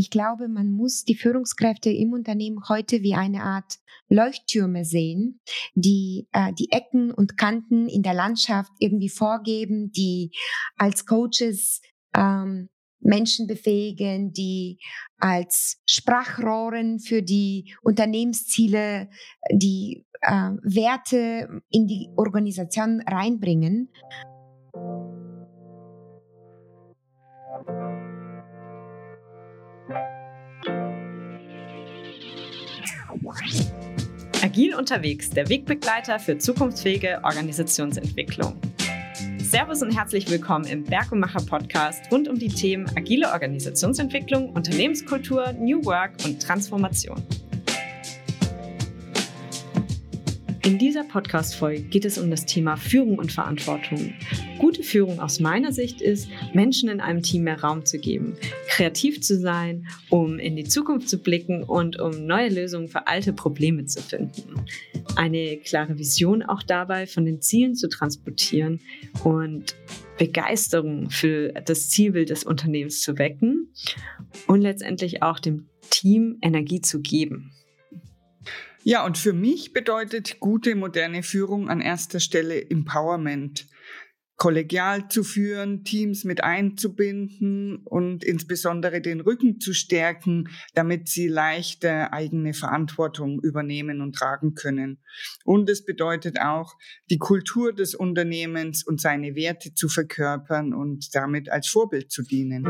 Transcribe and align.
ich 0.00 0.08
glaube, 0.08 0.48
man 0.48 0.72
muss 0.72 1.04
die 1.04 1.14
Führungskräfte 1.14 1.90
im 1.90 2.14
Unternehmen 2.14 2.62
heute 2.70 3.02
wie 3.02 3.12
eine 3.12 3.42
Art 3.42 3.74
Leuchttürme 4.08 4.86
sehen, 4.86 5.40
die 5.74 6.26
äh, 6.32 6.54
die 6.54 6.72
Ecken 6.72 7.12
und 7.12 7.36
Kanten 7.36 7.86
in 7.86 8.02
der 8.02 8.14
Landschaft 8.14 8.72
irgendwie 8.78 9.10
vorgeben, 9.10 9.92
die 9.92 10.32
als 10.78 11.04
Coaches 11.04 11.82
ähm, 12.16 12.70
Menschen 13.00 13.46
befähigen, 13.46 14.32
die 14.32 14.78
als 15.18 15.82
Sprachrohren 15.86 16.98
für 16.98 17.22
die 17.22 17.74
Unternehmensziele 17.82 19.10
die 19.52 20.06
äh, 20.22 20.52
Werte 20.62 21.60
in 21.68 21.86
die 21.86 22.08
Organisation 22.16 23.02
reinbringen. 23.02 23.92
Agil 34.42 34.74
unterwegs, 34.74 35.30
der 35.30 35.48
Wegbegleiter 35.48 36.18
für 36.18 36.38
zukunftsfähige 36.38 37.20
Organisationsentwicklung. 37.22 38.56
Servus 39.38 39.82
und 39.82 39.96
herzlich 39.96 40.30
willkommen 40.30 40.64
im 40.64 40.84
Berg 40.84 41.12
und 41.12 41.20
Macher 41.20 41.44
Podcast 41.44 42.10
rund 42.10 42.28
um 42.28 42.38
die 42.38 42.48
Themen 42.48 42.86
agile 42.96 43.30
Organisationsentwicklung, 43.30 44.50
Unternehmenskultur, 44.50 45.52
New 45.52 45.84
Work 45.84 46.12
und 46.24 46.40
Transformation. 46.40 47.22
In 50.70 50.78
dieser 50.78 51.02
Podcast-Folge 51.02 51.82
geht 51.82 52.04
es 52.04 52.16
um 52.16 52.30
das 52.30 52.46
Thema 52.46 52.76
Führung 52.76 53.18
und 53.18 53.32
Verantwortung. 53.32 54.14
Gute 54.58 54.84
Führung 54.84 55.18
aus 55.18 55.40
meiner 55.40 55.72
Sicht 55.72 56.00
ist, 56.00 56.28
Menschen 56.54 56.88
in 56.88 57.00
einem 57.00 57.24
Team 57.24 57.42
mehr 57.42 57.60
Raum 57.60 57.84
zu 57.84 57.98
geben, 57.98 58.36
kreativ 58.68 59.20
zu 59.20 59.36
sein, 59.36 59.88
um 60.10 60.38
in 60.38 60.54
die 60.54 60.62
Zukunft 60.62 61.08
zu 61.08 61.18
blicken 61.18 61.64
und 61.64 61.98
um 61.98 62.24
neue 62.24 62.50
Lösungen 62.50 62.86
für 62.86 63.08
alte 63.08 63.32
Probleme 63.32 63.86
zu 63.86 64.00
finden. 64.00 64.64
Eine 65.16 65.56
klare 65.56 65.98
Vision 65.98 66.44
auch 66.44 66.62
dabei, 66.62 67.08
von 67.08 67.24
den 67.24 67.42
Zielen 67.42 67.74
zu 67.74 67.88
transportieren 67.88 68.78
und 69.24 69.74
Begeisterung 70.18 71.10
für 71.10 71.48
das 71.48 71.88
Zielbild 71.90 72.30
des 72.30 72.44
Unternehmens 72.44 73.02
zu 73.02 73.18
wecken 73.18 73.72
und 74.46 74.60
letztendlich 74.60 75.20
auch 75.20 75.40
dem 75.40 75.66
Team 75.90 76.38
Energie 76.42 76.80
zu 76.80 77.00
geben. 77.00 77.50
Ja, 78.82 79.04
und 79.04 79.18
für 79.18 79.32
mich 79.32 79.72
bedeutet 79.72 80.40
gute 80.40 80.74
moderne 80.74 81.22
Führung 81.22 81.68
an 81.68 81.80
erster 81.80 82.18
Stelle 82.18 82.70
Empowerment. 82.70 83.66
Kollegial 84.40 85.08
zu 85.08 85.22
führen, 85.22 85.84
Teams 85.84 86.24
mit 86.24 86.42
einzubinden 86.42 87.82
und 87.84 88.24
insbesondere 88.24 89.02
den 89.02 89.20
Rücken 89.20 89.60
zu 89.60 89.74
stärken, 89.74 90.48
damit 90.72 91.10
sie 91.10 91.28
leichter 91.28 92.14
eigene 92.14 92.54
Verantwortung 92.54 93.38
übernehmen 93.42 94.00
und 94.00 94.14
tragen 94.14 94.54
können. 94.54 95.02
Und 95.44 95.68
es 95.68 95.84
bedeutet 95.84 96.40
auch, 96.40 96.72
die 97.10 97.18
Kultur 97.18 97.74
des 97.74 97.94
Unternehmens 97.94 98.82
und 98.82 98.98
seine 98.98 99.34
Werte 99.34 99.74
zu 99.74 99.90
verkörpern 99.90 100.72
und 100.72 101.14
damit 101.14 101.50
als 101.50 101.68
Vorbild 101.68 102.10
zu 102.10 102.22
dienen. 102.22 102.64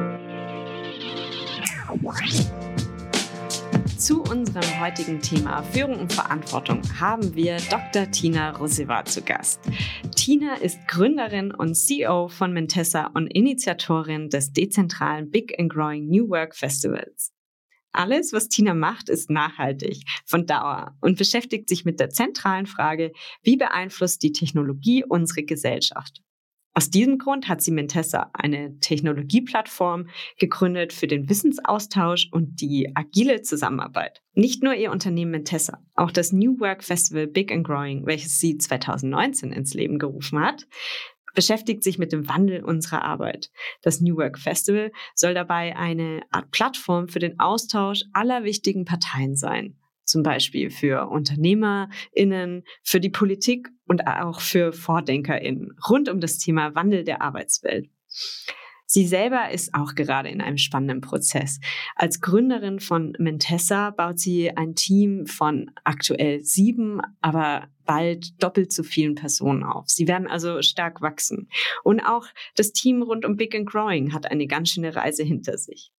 Zu 4.01 4.23
unserem 4.23 4.81
heutigen 4.81 5.21
Thema 5.21 5.63
Führung 5.63 6.01
und 6.01 6.11
Verantwortung 6.15 6.81
haben 6.99 7.35
wir 7.35 7.59
Dr. 7.69 8.11
Tina 8.11 8.53
Roseva 8.53 9.05
zu 9.05 9.21
Gast. 9.21 9.61
Tina 10.17 10.55
ist 10.55 10.79
Gründerin 10.89 11.53
und 11.53 11.75
CEO 11.75 12.29
von 12.29 12.55
Mentessa 12.55 13.11
und 13.13 13.27
Initiatorin 13.27 14.31
des 14.31 14.55
dezentralen 14.55 15.31
Big 15.31 15.61
and 15.61 15.71
Growing 15.71 16.09
New 16.09 16.31
Work 16.31 16.57
Festivals. 16.57 17.35
Alles, 17.93 18.33
was 18.33 18.49
Tina 18.49 18.73
macht, 18.73 19.11
ist 19.11 19.29
nachhaltig, 19.29 20.03
von 20.25 20.47
Dauer 20.47 20.97
und 21.03 21.19
beschäftigt 21.19 21.69
sich 21.69 21.85
mit 21.85 22.01
der 22.01 22.09
zentralen 22.09 22.65
Frage, 22.65 23.13
wie 23.43 23.59
beeinflusst 23.59 24.23
die 24.23 24.33
Technologie 24.33 25.05
unsere 25.07 25.43
Gesellschaft? 25.43 26.23
Aus 26.73 26.89
diesem 26.89 27.19
Grund 27.19 27.49
hat 27.49 27.61
sie 27.63 27.73
Mentessa, 27.73 28.31
eine 28.33 28.79
Technologieplattform, 28.79 30.09
gegründet 30.39 30.93
für 30.93 31.09
den 31.09 31.29
Wissensaustausch 31.29 32.29
und 32.31 32.61
die 32.61 32.93
agile 32.95 33.43
Zusammenarbeit. 33.43 34.23
Nicht 34.35 34.63
nur 34.63 34.75
ihr 34.75 34.93
Unternehmen 34.93 35.33
Mentessa, 35.33 35.85
auch 35.95 36.13
das 36.13 36.33
New 36.33 36.61
Work 36.61 36.85
Festival 36.85 37.27
Big 37.27 37.51
and 37.51 37.67
Growing, 37.67 38.07
welches 38.07 38.39
sie 38.39 38.57
2019 38.57 39.53
ins 39.53 39.75
Leben 39.75 39.99
gerufen 39.99 40.41
hat, 40.41 40.69
beschäftigt 41.35 41.83
sich 41.83 41.99
mit 41.99 42.13
dem 42.13 42.29
Wandel 42.29 42.63
unserer 42.63 43.03
Arbeit. 43.03 43.51
Das 43.83 44.01
New 44.01 44.17
Work 44.17 44.39
Festival 44.39 44.93
soll 45.15 45.35
dabei 45.35 45.77
eine 45.77 46.23
Art 46.31 46.51
Plattform 46.53 47.09
für 47.09 47.19
den 47.19 47.39
Austausch 47.41 48.05
aller 48.13 48.45
wichtigen 48.45 48.85
Parteien 48.85 49.37
sein 49.37 49.80
zum 50.11 50.23
Beispiel 50.23 50.71
für 50.71 51.09
UnternehmerInnen, 51.09 52.65
für 52.83 53.01
die 53.01 53.11
Politik 53.11 53.69
und 53.87 54.07
auch 54.07 54.41
für 54.41 54.73
VordenkerInnen 54.73 55.77
rund 55.89 56.09
um 56.09 56.21
das 56.21 56.39
Thema 56.39 56.75
Wandel 56.75 57.05
der 57.05 57.23
Arbeitswelt. 57.23 57.89
Sie 58.93 59.07
selber 59.07 59.53
ist 59.53 59.73
auch 59.73 59.95
gerade 59.95 60.31
in 60.31 60.41
einem 60.41 60.59
spannenden 60.59 61.01
Prozess. 61.01 61.61
Als 61.95 62.21
Gründerin 62.21 62.81
von 62.81 63.15
Mentessa 63.21 63.91
baut 63.91 64.19
sie 64.19 64.51
ein 64.57 64.75
Team 64.75 65.27
von 65.27 65.71
aktuell 65.85 66.43
sieben, 66.43 67.01
aber 67.21 67.69
bald 67.85 68.43
doppelt 68.43 68.73
so 68.73 68.83
vielen 68.83 69.15
Personen 69.15 69.63
auf. 69.63 69.85
Sie 69.89 70.09
werden 70.09 70.27
also 70.27 70.61
stark 70.63 71.03
wachsen. 71.03 71.49
Und 71.85 72.01
auch 72.01 72.27
das 72.57 72.73
Team 72.73 73.03
rund 73.03 73.25
um 73.25 73.37
Big 73.37 73.55
and 73.55 73.71
Growing 73.71 74.13
hat 74.13 74.29
eine 74.29 74.49
ganz 74.49 74.71
schöne 74.71 74.97
Reise 74.97 75.23
hinter 75.23 75.57
sich. 75.57 75.93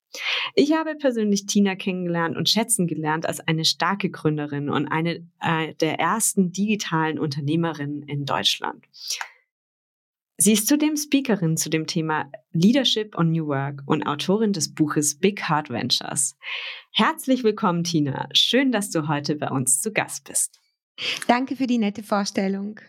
Ich 0.55 0.73
habe 0.73 0.95
persönlich 0.95 1.45
Tina 1.45 1.75
kennengelernt 1.75 2.35
und 2.35 2.49
schätzen 2.49 2.87
gelernt 2.87 3.25
als 3.25 3.39
eine 3.39 3.65
starke 3.65 4.09
Gründerin 4.09 4.69
und 4.69 4.87
eine 4.87 5.25
äh, 5.41 5.73
der 5.75 5.99
ersten 5.99 6.51
digitalen 6.51 7.19
Unternehmerinnen 7.19 8.03
in 8.03 8.25
Deutschland. 8.25 8.85
Sie 10.37 10.53
ist 10.53 10.67
zudem 10.67 10.97
Speakerin 10.97 11.55
zu 11.55 11.69
dem 11.69 11.85
Thema 11.85 12.31
Leadership 12.51 13.15
on 13.15 13.31
New 13.31 13.45
Work 13.45 13.83
und 13.85 14.07
Autorin 14.07 14.53
des 14.53 14.73
Buches 14.73 15.19
Big 15.19 15.43
Hard 15.43 15.69
Ventures. 15.69 16.35
Herzlich 16.93 17.43
willkommen, 17.43 17.83
Tina. 17.83 18.27
Schön, 18.33 18.71
dass 18.71 18.89
du 18.89 19.07
heute 19.07 19.35
bei 19.35 19.49
uns 19.49 19.81
zu 19.81 19.93
Gast 19.93 20.23
bist. 20.23 20.59
Danke 21.27 21.55
für 21.55 21.67
die 21.67 21.77
nette 21.77 22.01
Vorstellung. 22.01 22.79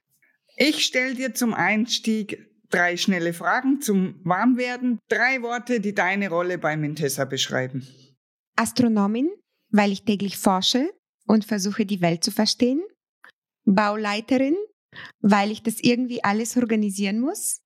Ich 0.57 0.85
stelle 0.85 1.15
dir 1.15 1.35
zum 1.35 1.53
Einstieg 1.53 2.52
drei 2.73 2.97
schnelle 2.97 3.33
Fragen 3.33 3.81
zum 3.81 4.21
Warmwerden. 4.25 4.99
Drei 5.09 5.43
Worte, 5.43 5.81
die 5.81 5.95
deine 5.95 6.29
Rolle 6.29 6.59
bei 6.59 6.77
Mintessa 6.77 7.25
beschreiben. 7.25 7.87
Astronomin, 8.57 9.31
weil 9.71 9.93
ich 9.93 10.05
täglich 10.05 10.39
forsche 10.39 10.91
und 11.27 11.45
versuche, 11.45 11.87
die 11.87 12.01
Welt 12.01 12.25
zu 12.25 12.31
verstehen. 12.31 12.83
Bauleiterin, 13.65 14.57
weil 15.21 15.51
ich 15.51 15.63
das 15.63 15.81
irgendwie 15.81 16.25
alles 16.25 16.57
organisieren 16.57 17.21
muss. 17.21 17.61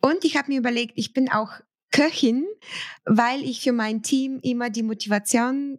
Und 0.00 0.24
ich 0.24 0.36
habe 0.36 0.52
mir 0.52 0.58
überlegt, 0.58 0.92
ich 0.96 1.12
bin 1.12 1.30
auch 1.30 1.50
Köchin, 1.90 2.44
weil 3.04 3.42
ich 3.42 3.62
für 3.62 3.72
mein 3.72 4.02
Team 4.02 4.40
immer 4.42 4.70
die 4.70 4.82
Motivation 4.82 5.78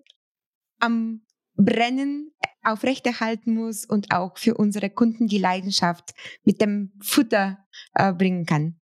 am 0.79 1.21
Brennen 1.55 2.31
aufrechterhalten 2.63 3.53
muss 3.53 3.85
und 3.85 4.11
auch 4.11 4.37
für 4.37 4.55
unsere 4.55 4.89
Kunden 4.89 5.27
die 5.27 5.37
Leidenschaft 5.37 6.13
mit 6.43 6.61
dem 6.61 6.91
Futter 7.01 7.64
äh, 7.93 8.13
bringen 8.13 8.45
kann. 8.45 8.79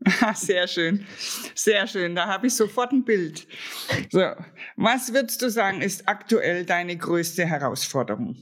Sehr 0.34 0.68
schön, 0.68 1.06
sehr 1.54 1.86
schön. 1.86 2.14
Da 2.14 2.26
habe 2.26 2.48
ich 2.48 2.54
sofort 2.54 2.92
ein 2.92 3.02
Bild. 3.02 3.46
So, 4.10 4.20
was 4.76 5.12
würdest 5.14 5.40
du 5.40 5.50
sagen, 5.50 5.80
ist 5.80 6.06
aktuell 6.06 6.66
deine 6.66 6.98
größte 6.98 7.46
Herausforderung? 7.46 8.36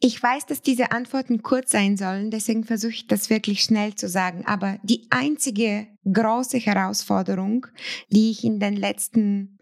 Ich 0.00 0.22
weiß, 0.22 0.44
dass 0.44 0.60
diese 0.60 0.92
Antworten 0.92 1.42
kurz 1.42 1.70
sein 1.70 1.96
sollen, 1.96 2.30
deswegen 2.30 2.64
versuche 2.64 2.92
ich 2.92 3.06
das 3.06 3.30
wirklich 3.30 3.62
schnell 3.62 3.94
zu 3.94 4.08
sagen. 4.08 4.44
Aber 4.44 4.78
die 4.82 5.06
einzige 5.08 5.86
große 6.04 6.58
Herausforderung, 6.58 7.66
die 8.10 8.30
ich 8.30 8.44
in 8.44 8.60
den 8.60 8.76
letzten 8.76 9.58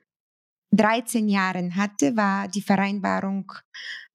13 0.72 1.28
Jahren 1.28 1.76
hatte, 1.76 2.16
war 2.16 2.48
die 2.48 2.62
Vereinbarung 2.62 3.52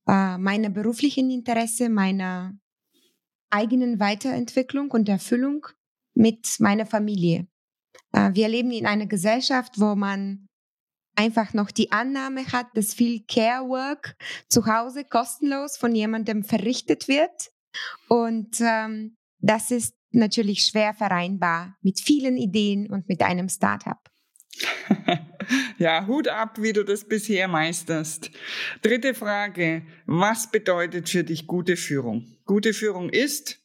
äh, 0.07 0.38
meiner 0.38 0.69
beruflichen 0.69 1.31
Interesse, 1.31 1.88
meiner 1.88 2.57
eigenen 3.49 3.99
Weiterentwicklung 3.99 4.91
und 4.91 5.09
Erfüllung 5.09 5.67
mit 6.13 6.59
meiner 6.59 6.85
Familie. 6.85 7.47
Äh, 8.13 8.31
wir 8.33 8.47
leben 8.47 8.71
in 8.71 8.85
einer 8.85 9.05
Gesellschaft, 9.05 9.79
wo 9.79 9.95
man 9.95 10.47
einfach 11.15 11.53
noch 11.53 11.71
die 11.71 11.91
Annahme 11.91 12.45
hat, 12.51 12.67
dass 12.75 12.94
viel 12.94 13.23
Care 13.27 13.67
Work 13.67 14.15
zu 14.49 14.65
Hause 14.65 15.03
kostenlos 15.03 15.77
von 15.77 15.95
jemandem 15.95 16.44
verrichtet 16.44 17.07
wird. 17.07 17.51
Und 18.07 18.61
ähm, 18.61 19.15
das 19.39 19.71
ist 19.71 19.95
natürlich 20.11 20.65
schwer 20.65 20.93
vereinbar 20.93 21.75
mit 21.81 22.00
vielen 22.00 22.38
Ideen 22.38 22.89
und 22.89 23.07
mit 23.09 23.21
einem 23.21 23.50
Startup. 23.50 24.00
ja, 25.77 26.07
Hut 26.07 26.27
ab, 26.27 26.61
wie 26.61 26.73
du 26.73 26.83
das 26.83 27.03
bisher 27.03 27.47
meisterst. 27.47 28.31
Dritte 28.81 29.13
Frage. 29.13 29.83
Was 30.05 30.50
bedeutet 30.50 31.09
für 31.09 31.23
dich 31.23 31.45
gute 31.45 31.75
Führung? 31.75 32.37
Gute 32.47 32.73
Führung 32.73 33.09
ist? 33.09 33.59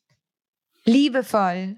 Liebevoll. 0.85 1.77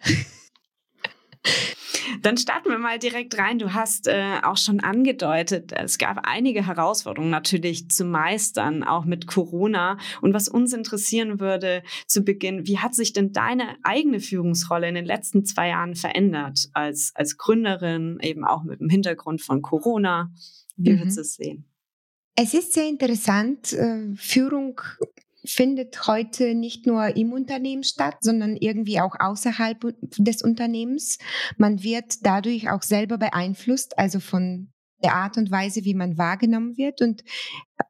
Dann 2.23 2.39
starten 2.39 2.71
wir 2.71 2.79
mal 2.79 2.99
direkt 2.99 3.37
rein. 3.37 3.59
Du 3.59 3.75
hast 3.75 4.09
äh, 4.09 4.39
auch 4.43 4.57
schon 4.57 4.81
angedeutet, 4.81 5.73
es 5.73 5.99
gab 5.99 6.21
einige 6.23 6.67
Herausforderungen 6.67 7.31
natürlich 7.31 7.91
zu 7.91 8.07
meistern, 8.07 8.83
auch 8.83 9.05
mit 9.05 9.27
Corona. 9.27 9.99
Und 10.23 10.33
was 10.33 10.49
uns 10.49 10.73
interessieren 10.73 11.41
würde 11.41 11.83
zu 12.07 12.23
Beginn, 12.25 12.67
wie 12.67 12.79
hat 12.79 12.95
sich 12.95 13.13
denn 13.13 13.33
deine 13.33 13.77
eigene 13.83 14.21
Führungsrolle 14.21 14.89
in 14.89 14.95
den 14.95 15.05
letzten 15.05 15.45
zwei 15.45 15.69
Jahren 15.69 15.97
verändert 15.97 16.71
als, 16.73 17.13
als 17.15 17.37
Gründerin, 17.37 18.19
eben 18.23 18.45
auch 18.45 18.65
mit 18.65 18.81
dem 18.81 18.89
Hintergrund 18.89 19.43
von 19.43 19.61
Corona? 19.61 20.33
Wie 20.77 20.93
mhm. 20.93 21.01
würdest 21.01 21.19
du 21.19 21.21
es 21.21 21.35
sehen? 21.35 21.67
Es 22.37 22.55
ist 22.55 22.73
sehr 22.73 22.89
interessant. 22.89 23.73
Äh, 23.75 24.15
Führung 24.17 24.81
findet 25.45 26.07
heute 26.07 26.55
nicht 26.55 26.87
nur 26.87 27.17
im 27.17 27.33
Unternehmen 27.33 27.85
statt, 27.85 28.17
sondern 28.21 28.57
irgendwie 28.57 29.01
auch 29.01 29.15
außerhalb 29.19 29.95
des 30.19 30.43
Unternehmens. 30.43 31.19
Man 31.59 31.83
wird 31.83 32.25
dadurch 32.25 32.71
auch 32.71 32.83
selber 32.83 33.19
beeinflusst, 33.19 33.99
also 33.99 34.21
von 34.21 34.71
der 35.03 35.15
Art 35.15 35.37
und 35.37 35.51
Weise, 35.51 35.85
wie 35.85 35.95
man 35.95 36.17
wahrgenommen 36.17 36.77
wird. 36.77 37.03
Und 37.03 37.23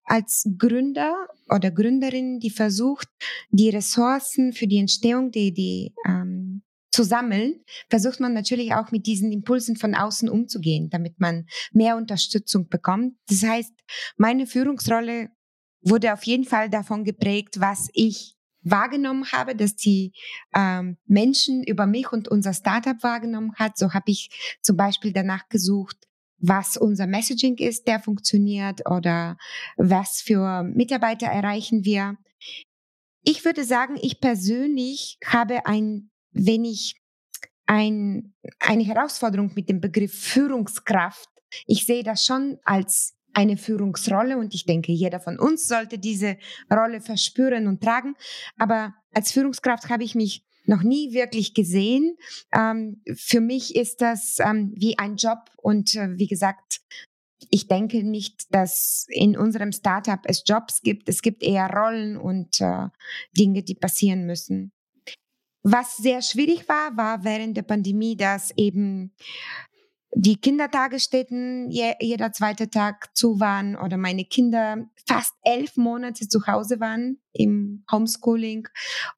als 0.05 0.49
Gründer 0.59 1.15
oder 1.49 1.71
Gründerin, 1.71 2.41
die 2.41 2.51
versucht, 2.51 3.09
die 3.51 3.71
Ressourcen 3.71 4.53
für 4.53 4.67
die 4.67 4.79
Entstehung 4.79 5.31
die, 5.31 5.53
die 5.53 5.95
ähm, 6.07 6.63
zu 6.91 7.03
sammeln, 7.03 7.61
versucht 7.91 8.21
man 8.21 8.35
natürlich 8.35 8.75
auch 8.75 8.93
mit 8.93 9.07
diesen 9.07 9.33
Impulsen 9.33 9.77
von 9.77 9.95
außen 9.95 10.29
umzugehen, 10.29 10.91
damit 10.91 11.19
man 11.19 11.47
mehr 11.73 11.97
Unterstützung 11.97 12.69
bekommt. 12.69 13.17
Das 13.29 13.43
heißt, 13.43 13.73
meine 14.17 14.47
Führungsrolle 14.47 15.31
wurde 15.85 16.13
auf 16.13 16.25
jeden 16.25 16.45
Fall 16.45 16.71
davon 16.71 17.05
geprägt, 17.05 17.61
was 17.61 17.89
ich 17.93 18.35
wahrgenommen 18.63 19.31
habe, 19.31 19.55
dass 19.55 19.77
die 19.77 20.13
ähm, 20.55 20.97
Menschen 21.07 21.63
über 21.63 21.87
mich 21.87 22.11
und 22.11 22.29
unser 22.29 22.55
Startup 22.55 23.01
wahrgenommen 23.03 23.55
hat. 23.57 23.77
So 23.77 23.93
habe 23.93 24.11
ich 24.11 24.57
zum 24.63 24.77
Beispiel 24.77 25.13
danach 25.13 25.49
gesucht, 25.49 25.97
was 26.39 26.77
unser 26.77 27.07
Messaging 27.07 27.59
ist, 27.59 27.87
der 27.87 28.01
funktioniert 28.01 28.89
oder 28.91 29.37
was 29.77 30.21
für 30.21 30.63
Mitarbeiter 30.63 31.27
erreichen 31.27 31.85
wir. 31.85 32.17
Ich 33.23 33.45
würde 33.45 33.65
sagen, 33.65 33.97
ich 34.01 34.21
persönlich 34.21 35.19
habe 35.25 35.67
ein 35.67 36.11
wenig 36.33 36.97
ein, 37.67 38.35
eine 38.59 38.83
Herausforderung 38.83 39.53
mit 39.55 39.69
dem 39.69 39.81
Begriff 39.81 40.13
Führungskraft. 40.13 41.29
Ich 41.67 41.87
sehe 41.87 42.03
das 42.03 42.25
schon 42.25 42.59
als 42.65 43.15
eine 43.35 43.57
Führungsrolle 43.57 44.39
und 44.39 44.55
ich 44.55 44.65
denke, 44.65 44.93
jeder 44.93 45.21
von 45.21 45.39
uns 45.39 45.69
sollte 45.69 45.99
diese 45.99 46.37
Rolle 46.73 47.01
verspüren 47.01 47.67
und 47.67 47.83
tragen. 47.83 48.15
Aber 48.59 48.95
als 49.13 49.33
Führungskraft 49.33 49.89
habe 49.89 50.05
ich 50.05 50.15
mich 50.15 50.45
noch 50.67 50.83
nie 50.83 51.13
wirklich 51.13 51.55
gesehen. 51.55 52.17
Ähm, 52.53 53.03
für 53.15 53.41
mich 53.41 53.77
ist 53.77 54.01
das 54.01 54.39
ähm, 54.41 54.73
wie 54.77 54.99
ein 54.99 55.17
Job 55.17 55.51
und 55.57 55.95
äh, 55.95 56.17
wie 56.17 56.27
gesagt, 56.27 56.81
ich 57.51 57.69
denke 57.69 58.03
nicht, 58.03 58.55
dass 58.55 59.07
in 59.09 59.37
unserem 59.37 59.73
Startup 59.73 60.21
es 60.25 60.43
Jobs 60.47 60.81
gibt. 60.81 61.09
Es 61.09 61.21
gibt 61.21 61.43
eher 61.43 61.69
Rollen 61.69 62.17
und 62.17 62.61
äh, 62.61 62.89
Dinge, 63.37 63.63
die 63.63 63.75
passieren 63.75 64.25
müssen. 64.25 64.73
Was 65.63 65.97
sehr 65.97 66.21
schwierig 66.21 66.69
war, 66.69 66.97
war 66.97 67.25
während 67.25 67.57
der 67.57 67.63
Pandemie, 67.63 68.17
dass 68.17 68.53
eben 68.57 69.15
die 70.15 70.37
Kindertagesstätten 70.41 71.71
je, 71.71 71.95
jeder 72.01 72.33
zweite 72.33 72.71
Tag 72.71 73.15
zu 73.17 73.41
waren 73.41 73.77
oder 73.77 73.97
meine 73.97 74.25
Kinder 74.25 74.87
fast 75.07 75.35
elf 75.43 75.77
Monate 75.77 76.29
zu 76.29 76.47
Hause 76.47 76.81
waren 76.81 77.19
im 77.33 77.85
Homeschooling. 77.91 78.69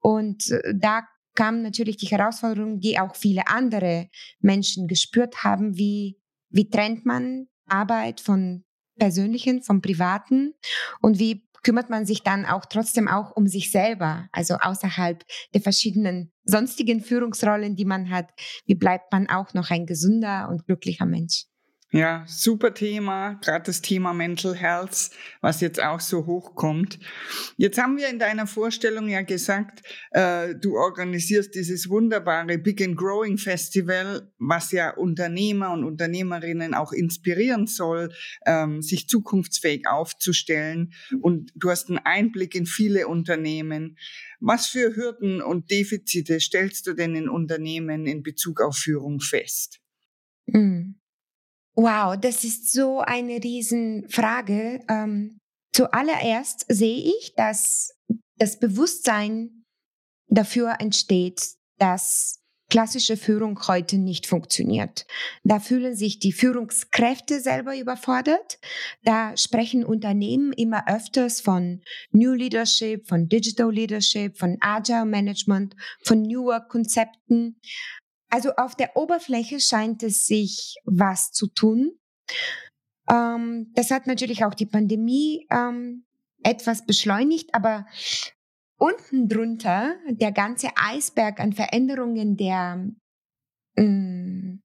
Und 0.01 0.51
äh, 0.51 0.75
da 0.75 1.03
kam 1.35 1.63
natürlich 1.63 1.99
die 1.99 2.07
Herausforderung, 2.07 2.81
die 2.81 2.99
auch 2.99 3.15
viele 3.15 3.47
andere 3.47 4.09
Menschen 4.41 4.89
gespürt 4.89 5.45
haben, 5.45 5.77
wie, 5.77 6.19
wie 6.49 6.69
trennt 6.69 7.05
man 7.05 7.49
Arbeit 7.67 8.21
von 8.21 8.65
persönlichen, 8.99 9.63
vom 9.63 9.83
privaten 9.83 10.55
und 11.03 11.19
wie 11.19 11.46
kümmert 11.67 11.91
man 11.91 12.07
sich 12.07 12.23
dann 12.23 12.47
auch 12.47 12.65
trotzdem 12.67 13.09
auch 13.09 13.35
um 13.35 13.49
sich 13.49 13.73
selber, 13.73 14.29
also 14.31 14.55
außerhalb 14.55 15.25
der 15.53 15.61
verschiedenen 15.61 16.31
sonstigen 16.45 17.01
Führungsrollen, 17.01 17.75
die 17.75 17.85
man 17.85 18.09
hat. 18.11 18.31
Wie 18.67 18.77
bleibt 18.77 19.11
man 19.11 19.29
auch 19.29 19.53
noch 19.53 19.71
ein 19.71 19.85
gesunder 19.85 20.49
und 20.49 20.65
glücklicher 20.65 21.07
Mensch? 21.07 21.47
Ja, 21.93 22.25
super 22.27 22.75
Thema, 22.75 23.35
gerade 23.35 23.67
das 23.67 23.81
Thema 23.81 24.13
Mental 24.13 24.57
Health, 24.57 25.11
was 25.41 25.61
jetzt 25.61 25.81
auch 25.81 26.01
so 26.01 26.27
hochkommt. 26.27 26.99
Jetzt 27.57 27.79
haben 27.79 27.97
wir 27.97 28.09
in 28.09 28.19
deiner 28.19 28.49
Vorstellung 28.49 29.09
ja 29.09 29.23
gesagt, 29.23 29.83
äh, 30.11 30.57
du 30.57 30.77
organisierst 30.77 31.55
dieses 31.55 31.89
wunderbare 31.89 32.59
Big 32.59 32.83
and 32.83 32.97
Growing 32.97 33.39
Festival, 33.39 34.33
was 34.39 34.73
ja 34.73 34.91
Unternehmer 34.91 35.73
und 35.73 35.85
Unternehmerinnen 35.85 36.75
auch 36.75 36.93
inspirieren 36.93 37.69
soll, 37.69 38.13
ähm, 38.47 38.83
sich 38.83 39.09
zukunftsfähig 39.09 39.87
aufzustellen. 39.89 40.93
Und 41.23 41.53
du 41.55 41.71
hast 41.71 41.89
einen 41.89 41.99
Einblick 41.99 42.57
in 42.57 42.67
viele 42.67 43.07
Unternehmen. 43.07 43.97
Was 44.41 44.67
für 44.67 44.97
Hürden 44.97 45.41
und 45.41 45.71
Defizite 45.71 46.41
stellst 46.41 46.89
du 46.89 46.95
denn 46.95 47.15
in 47.15 47.29
Unternehmen 47.29 48.07
in 48.07 48.25
Bezug 48.25 48.61
auf 48.61 48.77
Führung 48.77 49.21
fest? 49.21 49.79
Mhm. 50.47 50.97
Wow, 51.77 52.17
das 52.19 52.43
ist 52.43 52.73
so 52.73 53.01
eine 53.01 53.35
Riesenfrage. 53.43 54.81
Ähm, 54.89 55.39
zuallererst 55.75 56.65
sehe 56.69 56.97
ich, 56.97 57.35
dass 57.37 57.95
das 58.39 58.59
Bewusstsein 58.59 59.63
dafür 60.29 60.77
entsteht, 60.81 61.51
dass 61.79 62.41
klassische 62.69 63.17
Führung 63.17 63.61
heute 63.69 63.99
nicht 63.99 64.27
funktioniert. 64.27 65.07
Da 65.45 65.61
fühlen 65.61 65.95
sich 65.95 66.19
die 66.19 66.33
Führungskräfte 66.33 67.41
selber 67.41 67.77
überfordert. 67.77 68.59
Da 69.05 69.37
sprechen 69.37 69.85
Unternehmen 69.85 70.53
immer 70.53 70.89
öfters 70.89 71.41
von 71.41 71.83
New 72.11 72.33
Leadership, 72.33 73.07
von 73.07 73.29
Digital 73.29 73.71
Leadership, 73.71 74.39
von 74.39 74.57
Agile 74.61 75.05
Management, 75.05 75.77
von 76.03 76.23
New 76.23 76.45
Work 76.45 76.69
Konzepten. 76.69 77.61
Also 78.37 78.51
auf 78.57 78.75
der 78.75 78.95
Oberfläche 78.99 79.61
scheint 79.61 80.03
es 80.03 80.27
sich 80.27 80.77
was 80.85 81.33
zu 81.33 81.47
tun. 81.47 81.99
Ähm, 83.11 83.73
das 83.75 83.91
hat 83.91 84.07
natürlich 84.07 84.45
auch 84.45 84.53
die 84.53 84.67
Pandemie 84.67 85.47
ähm, 85.51 86.05
etwas 86.43 86.85
beschleunigt, 86.85 87.55
aber 87.55 87.87
unten 88.77 89.31
drunter 89.31 89.97
der 90.11 90.33
ganze 90.33 90.69
Eisberg 90.77 91.41
an 91.41 91.55
Veränderungen, 91.55 92.37
der 92.37 92.91
ähm, 93.79 94.61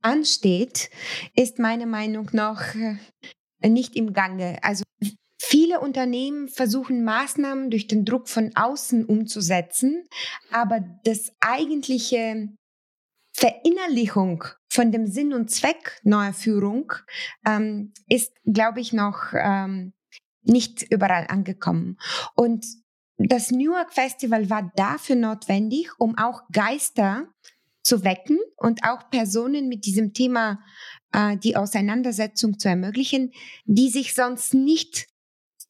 ansteht, 0.00 0.90
ist 1.36 1.60
meiner 1.60 1.86
Meinung 1.86 2.28
nach 2.32 2.74
äh, 2.74 3.68
nicht 3.68 3.94
im 3.94 4.14
Gange. 4.14 4.58
Also 4.62 4.82
Viele 5.44 5.80
Unternehmen 5.80 6.48
versuchen 6.48 7.04
Maßnahmen 7.04 7.68
durch 7.70 7.86
den 7.86 8.04
Druck 8.04 8.28
von 8.28 8.52
außen 8.54 9.04
umzusetzen, 9.04 10.06
aber 10.50 10.80
das 11.04 11.32
eigentliche 11.40 12.48
Verinnerlichung 13.32 14.44
von 14.68 14.92
dem 14.92 15.06
Sinn 15.06 15.32
und 15.32 15.50
Zweck 15.50 16.00
neuer 16.02 16.32
Führung 16.32 16.92
ähm, 17.46 17.92
ist, 18.08 18.32
glaube 18.44 18.80
ich, 18.80 18.92
noch 18.92 19.32
ähm, 19.32 19.92
nicht 20.42 20.82
überall 20.90 21.26
angekommen. 21.28 21.98
Und 22.34 22.66
das 23.18 23.50
Newark 23.50 23.92
Festival 23.92 24.50
war 24.50 24.72
dafür 24.76 25.16
notwendig, 25.16 25.90
um 25.98 26.16
auch 26.18 26.42
Geister 26.52 27.28
zu 27.82 28.04
wecken 28.04 28.38
und 28.56 28.84
auch 28.84 29.10
Personen 29.10 29.68
mit 29.68 29.86
diesem 29.86 30.12
Thema 30.12 30.60
äh, 31.12 31.36
die 31.36 31.56
Auseinandersetzung 31.56 32.58
zu 32.58 32.68
ermöglichen, 32.68 33.32
die 33.64 33.90
sich 33.90 34.14
sonst 34.14 34.54
nicht 34.54 35.08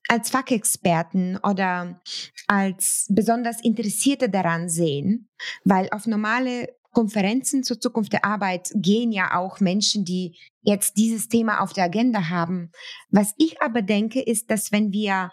als 0.09 0.31
Fachexperten 0.31 1.39
oder 1.39 2.01
als 2.47 3.07
besonders 3.09 3.63
Interessierte 3.63 4.29
daran 4.29 4.69
sehen, 4.69 5.29
weil 5.65 5.89
auf 5.91 6.07
normale 6.07 6.69
Konferenzen 6.93 7.65
zur 7.65 7.81
Zukunft 7.81 8.13
der 8.13 8.25
Arbeit 8.25 8.71
gehen 8.75 9.13
ja 9.13 9.37
auch 9.37 9.61
Menschen, 9.61 10.05
die 10.05 10.37
jetzt 10.63 10.97
dieses 10.97 11.29
Thema 11.29 11.61
auf 11.61 11.73
der 11.73 11.85
Agenda 11.85 12.29
haben. 12.29 12.71
Was 13.11 13.35
ich 13.39 13.61
aber 13.61 13.83
denke, 13.83 14.21
ist, 14.21 14.51
dass 14.51 14.73
wenn 14.73 14.93
wir 14.93 15.31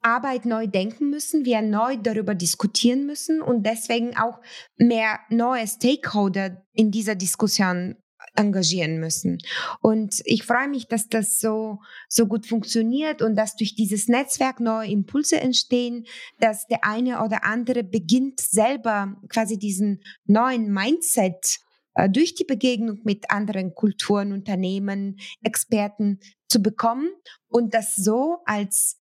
Arbeit 0.00 0.46
neu 0.46 0.66
denken 0.66 1.10
müssen, 1.10 1.44
wir 1.44 1.60
neu 1.60 1.96
darüber 1.96 2.34
diskutieren 2.34 3.06
müssen 3.06 3.42
und 3.42 3.64
deswegen 3.64 4.16
auch 4.16 4.40
mehr 4.76 5.18
neue 5.28 5.66
Stakeholder 5.66 6.64
in 6.72 6.90
dieser 6.90 7.16
Diskussion 7.16 7.96
engagieren 8.34 9.00
müssen. 9.00 9.38
Und 9.80 10.20
ich 10.24 10.44
freue 10.44 10.68
mich, 10.68 10.86
dass 10.86 11.08
das 11.08 11.40
so, 11.40 11.80
so 12.08 12.26
gut 12.26 12.46
funktioniert 12.46 13.22
und 13.22 13.36
dass 13.36 13.56
durch 13.56 13.74
dieses 13.74 14.08
Netzwerk 14.08 14.60
neue 14.60 14.90
Impulse 14.90 15.40
entstehen, 15.40 16.06
dass 16.40 16.66
der 16.66 16.84
eine 16.84 17.22
oder 17.24 17.44
andere 17.44 17.84
beginnt 17.84 18.40
selber 18.40 19.16
quasi 19.28 19.58
diesen 19.58 20.02
neuen 20.26 20.72
Mindset 20.72 21.58
äh, 21.94 22.08
durch 22.08 22.34
die 22.34 22.44
Begegnung 22.44 23.00
mit 23.04 23.30
anderen 23.30 23.74
Kulturen, 23.74 24.32
Unternehmen, 24.32 25.18
Experten 25.42 26.20
zu 26.48 26.62
bekommen 26.62 27.10
und 27.48 27.74
das 27.74 27.96
so 27.96 28.38
als 28.44 28.98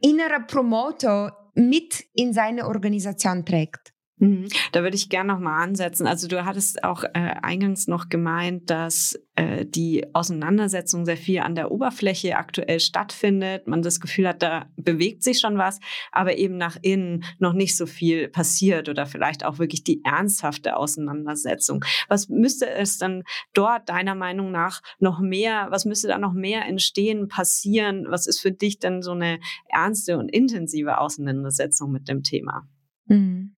innerer 0.00 0.40
Promoter 0.40 1.50
mit 1.54 2.04
in 2.12 2.32
seine 2.32 2.66
Organisation 2.66 3.44
trägt. 3.44 3.95
Mhm. 4.18 4.48
Da 4.72 4.82
würde 4.82 4.96
ich 4.96 5.10
gerne 5.10 5.32
nochmal 5.32 5.62
ansetzen. 5.62 6.06
Also 6.06 6.26
du 6.26 6.46
hattest 6.46 6.84
auch 6.84 7.04
äh, 7.04 7.34
eingangs 7.42 7.86
noch 7.86 8.08
gemeint, 8.08 8.70
dass 8.70 9.18
äh, 9.34 9.66
die 9.66 10.06
Auseinandersetzung 10.14 11.04
sehr 11.04 11.18
viel 11.18 11.40
an 11.40 11.54
der 11.54 11.70
Oberfläche 11.70 12.36
aktuell 12.36 12.80
stattfindet. 12.80 13.66
Man 13.66 13.82
das 13.82 14.00
Gefühl 14.00 14.28
hat, 14.28 14.42
da 14.42 14.70
bewegt 14.76 15.22
sich 15.22 15.38
schon 15.38 15.58
was, 15.58 15.80
aber 16.12 16.38
eben 16.38 16.56
nach 16.56 16.78
innen 16.80 17.24
noch 17.38 17.52
nicht 17.52 17.76
so 17.76 17.84
viel 17.84 18.28
passiert 18.28 18.88
oder 18.88 19.04
vielleicht 19.04 19.44
auch 19.44 19.58
wirklich 19.58 19.84
die 19.84 20.02
ernsthafte 20.02 20.76
Auseinandersetzung. 20.76 21.84
Was 22.08 22.30
müsste 22.30 22.70
es 22.70 22.96
dann 22.96 23.22
dort 23.52 23.90
deiner 23.90 24.14
Meinung 24.14 24.50
nach 24.50 24.80
noch 24.98 25.20
mehr, 25.20 25.66
was 25.70 25.84
müsste 25.84 26.08
da 26.08 26.16
noch 26.16 26.32
mehr 26.32 26.64
entstehen, 26.64 27.28
passieren? 27.28 28.06
Was 28.08 28.26
ist 28.26 28.40
für 28.40 28.52
dich 28.52 28.78
denn 28.78 29.02
so 29.02 29.12
eine 29.12 29.40
ernste 29.68 30.16
und 30.16 30.30
intensive 30.30 30.98
Auseinandersetzung 30.98 31.92
mit 31.92 32.08
dem 32.08 32.22
Thema? 32.22 32.66
Mhm. 33.08 33.55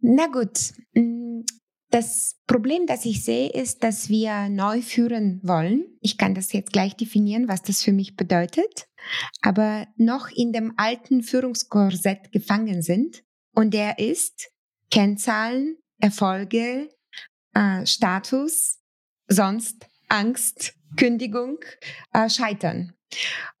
Na 0.00 0.26
gut, 0.28 0.72
mm, 0.94 1.42
das 1.90 2.36
Problem, 2.46 2.86
das 2.86 3.04
ich 3.06 3.24
sehe, 3.24 3.50
ist, 3.50 3.82
dass 3.82 4.08
wir 4.08 4.48
neu 4.48 4.82
führen 4.82 5.40
wollen. 5.42 5.86
Ich 6.00 6.18
kann 6.18 6.34
das 6.34 6.52
jetzt 6.52 6.72
gleich 6.72 6.96
definieren, 6.96 7.48
was 7.48 7.62
das 7.62 7.82
für 7.82 7.92
mich 7.92 8.14
bedeutet, 8.14 8.88
aber 9.40 9.86
noch 9.96 10.28
in 10.28 10.52
dem 10.52 10.74
alten 10.76 11.22
Führungskorsett 11.22 12.30
gefangen 12.30 12.82
sind. 12.82 13.24
Und 13.54 13.72
der 13.72 13.98
ist 13.98 14.50
Kennzahlen, 14.90 15.78
Erfolge, 15.98 16.90
äh, 17.54 17.86
Status, 17.86 18.78
sonst 19.26 19.86
Angst, 20.08 20.74
Kündigung, 20.96 21.58
äh, 22.12 22.28
Scheitern. 22.28 22.92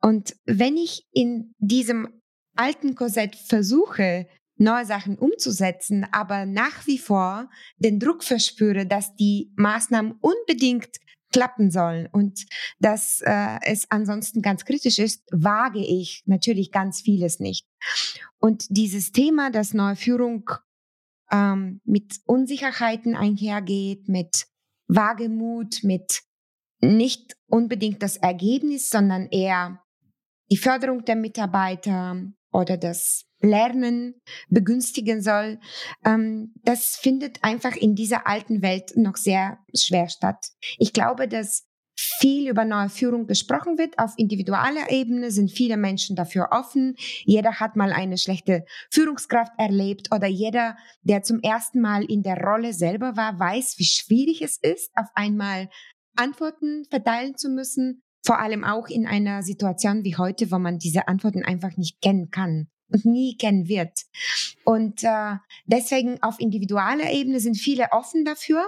Und 0.00 0.36
wenn 0.44 0.76
ich 0.76 1.06
in 1.12 1.54
diesem 1.58 2.20
alten 2.54 2.94
Korsett 2.94 3.36
versuche, 3.36 4.26
neue 4.58 4.84
Sachen 4.84 5.18
umzusetzen, 5.18 6.06
aber 6.12 6.46
nach 6.46 6.86
wie 6.86 6.98
vor 6.98 7.48
den 7.78 7.98
Druck 7.98 8.22
verspüre, 8.24 8.86
dass 8.86 9.14
die 9.14 9.52
Maßnahmen 9.56 10.12
unbedingt 10.20 10.88
klappen 11.32 11.70
sollen 11.70 12.08
und 12.10 12.46
dass 12.78 13.20
äh, 13.20 13.58
es 13.62 13.90
ansonsten 13.90 14.42
ganz 14.42 14.64
kritisch 14.64 14.98
ist, 14.98 15.24
wage 15.30 15.80
ich 15.80 16.22
natürlich 16.26 16.72
ganz 16.72 17.00
vieles 17.02 17.38
nicht. 17.38 17.66
Und 18.38 18.64
dieses 18.70 19.12
Thema, 19.12 19.50
dass 19.50 19.74
neue 19.74 19.96
Führung 19.96 20.50
ähm, 21.30 21.80
mit 21.84 22.20
Unsicherheiten 22.24 23.14
einhergeht, 23.14 24.08
mit 24.08 24.46
Wagemut, 24.86 25.82
mit 25.82 26.22
nicht 26.80 27.36
unbedingt 27.46 28.02
das 28.02 28.16
Ergebnis, 28.16 28.88
sondern 28.88 29.26
eher 29.26 29.82
die 30.50 30.56
Förderung 30.56 31.04
der 31.04 31.16
Mitarbeiter 31.16 32.22
oder 32.52 32.76
das 32.78 33.27
Lernen 33.40 34.14
begünstigen 34.48 35.22
soll, 35.22 35.58
ähm, 36.04 36.54
das 36.64 36.96
findet 36.96 37.44
einfach 37.44 37.76
in 37.76 37.94
dieser 37.94 38.26
alten 38.26 38.62
Welt 38.62 38.96
noch 38.96 39.16
sehr 39.16 39.58
schwer 39.74 40.08
statt. 40.08 40.48
Ich 40.78 40.92
glaube, 40.92 41.28
dass 41.28 41.68
viel 42.20 42.48
über 42.48 42.64
neue 42.64 42.88
Führung 42.88 43.26
gesprochen 43.26 43.76
wird. 43.76 43.98
Auf 43.98 44.14
individueller 44.16 44.90
Ebene 44.90 45.32
sind 45.32 45.50
viele 45.50 45.76
Menschen 45.76 46.14
dafür 46.14 46.48
offen. 46.52 46.94
Jeder 47.24 47.58
hat 47.58 47.74
mal 47.74 47.92
eine 47.92 48.18
schlechte 48.18 48.64
Führungskraft 48.90 49.52
erlebt 49.58 50.14
oder 50.14 50.28
jeder, 50.28 50.76
der 51.02 51.22
zum 51.22 51.40
ersten 51.40 51.80
Mal 51.80 52.04
in 52.04 52.22
der 52.22 52.36
Rolle 52.36 52.72
selber 52.72 53.16
war, 53.16 53.38
weiß, 53.38 53.74
wie 53.78 53.84
schwierig 53.84 54.42
es 54.42 54.58
ist, 54.58 54.90
auf 54.94 55.08
einmal 55.14 55.68
Antworten 56.16 56.84
verteilen 56.88 57.36
zu 57.36 57.48
müssen. 57.48 58.02
Vor 58.24 58.38
allem 58.38 58.64
auch 58.64 58.88
in 58.88 59.06
einer 59.06 59.42
Situation 59.42 60.04
wie 60.04 60.16
heute, 60.16 60.50
wo 60.52 60.58
man 60.58 60.78
diese 60.78 61.08
Antworten 61.08 61.44
einfach 61.44 61.76
nicht 61.76 62.00
kennen 62.00 62.30
kann 62.30 62.68
nie 63.04 63.36
kennen 63.36 63.68
wird. 63.68 64.04
Und 64.64 65.02
äh, 65.04 65.36
deswegen 65.66 66.22
auf 66.22 66.40
individueller 66.40 67.10
Ebene 67.10 67.40
sind 67.40 67.56
viele 67.56 67.92
offen 67.92 68.24
dafür, 68.24 68.64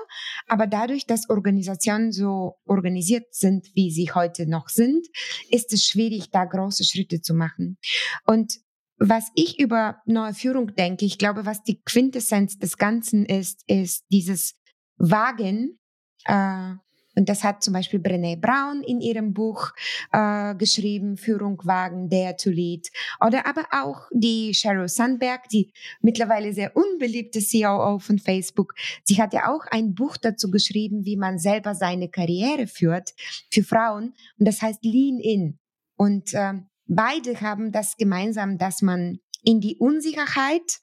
aber 0.47 0.67
dadurch, 0.67 1.07
dass 1.07 1.31
Organisationen 1.31 2.13
so 2.13 2.57
organisiert 2.67 3.35
sind, 3.35 3.69
wie 3.75 3.91
sie 3.91 4.11
heute 4.15 4.49
noch 4.49 4.69
sind, 4.69 5.07
ist 5.51 5.73
es 5.73 5.85
schwierig, 5.85 6.31
da 6.31 6.45
große 6.45 6.85
Schritte 6.85 7.21
zu 7.21 7.35
machen. 7.35 7.79
Und 8.27 8.61
was 8.99 9.31
ich 9.35 9.59
über 9.59 10.03
neue 10.05 10.35
Führung 10.35 10.75
denke, 10.75 11.07
ich 11.07 11.17
glaube, 11.17 11.47
was 11.47 11.63
die 11.63 11.81
Quintessenz 11.83 12.59
des 12.59 12.77
Ganzen 12.77 13.25
ist, 13.25 13.63
ist 13.67 14.05
dieses 14.11 14.57
Wagen, 14.99 15.79
äh, 16.27 16.75
und 17.21 17.29
das 17.29 17.45
hat 17.45 17.63
zum 17.63 17.75
Beispiel 17.75 18.01
Brené 18.01 18.41
Brown 18.41 18.83
in 18.83 19.03
ihrem 19.03 19.35
Buch 19.35 19.73
äh, 20.11 20.55
geschrieben, 20.55 21.19
Führung 21.19 21.61
wagen, 21.65 22.09
Dare 22.09 22.35
to 22.35 22.49
Lead. 22.49 22.89
Oder 23.21 23.47
aber 23.47 23.67
auch 23.73 24.09
die 24.11 24.55
Sheryl 24.55 24.89
Sandberg, 24.89 25.47
die 25.51 25.71
mittlerweile 26.01 26.55
sehr 26.55 26.75
unbeliebte 26.75 27.41
COO 27.41 27.99
von 27.99 28.19
Facebook. 28.19 28.73
Sie 29.05 29.21
hat 29.21 29.35
ja 29.35 29.51
auch 29.51 29.67
ein 29.71 29.95
Buch 29.95 30.17
dazu 30.17 30.51
geschrieben, 30.51 31.05
wie 31.05 31.19
man 31.19 31.39
selber 31.39 31.75
seine 31.75 32.09
Karriere 32.09 32.67
führt 32.67 33.11
für 33.51 33.65
Frauen. 33.65 34.15
Und 34.39 34.49
das 34.49 34.63
heißt 34.63 34.83
Lean 34.83 35.19
In. 35.21 35.59
Und 35.97 36.33
äh, 36.33 36.55
beide 36.87 37.39
haben 37.43 37.71
das 37.71 37.99
gemeinsam, 37.99 38.57
dass 38.57 38.81
man 38.81 39.19
in 39.43 39.61
die 39.61 39.77
Unsicherheit 39.77 40.81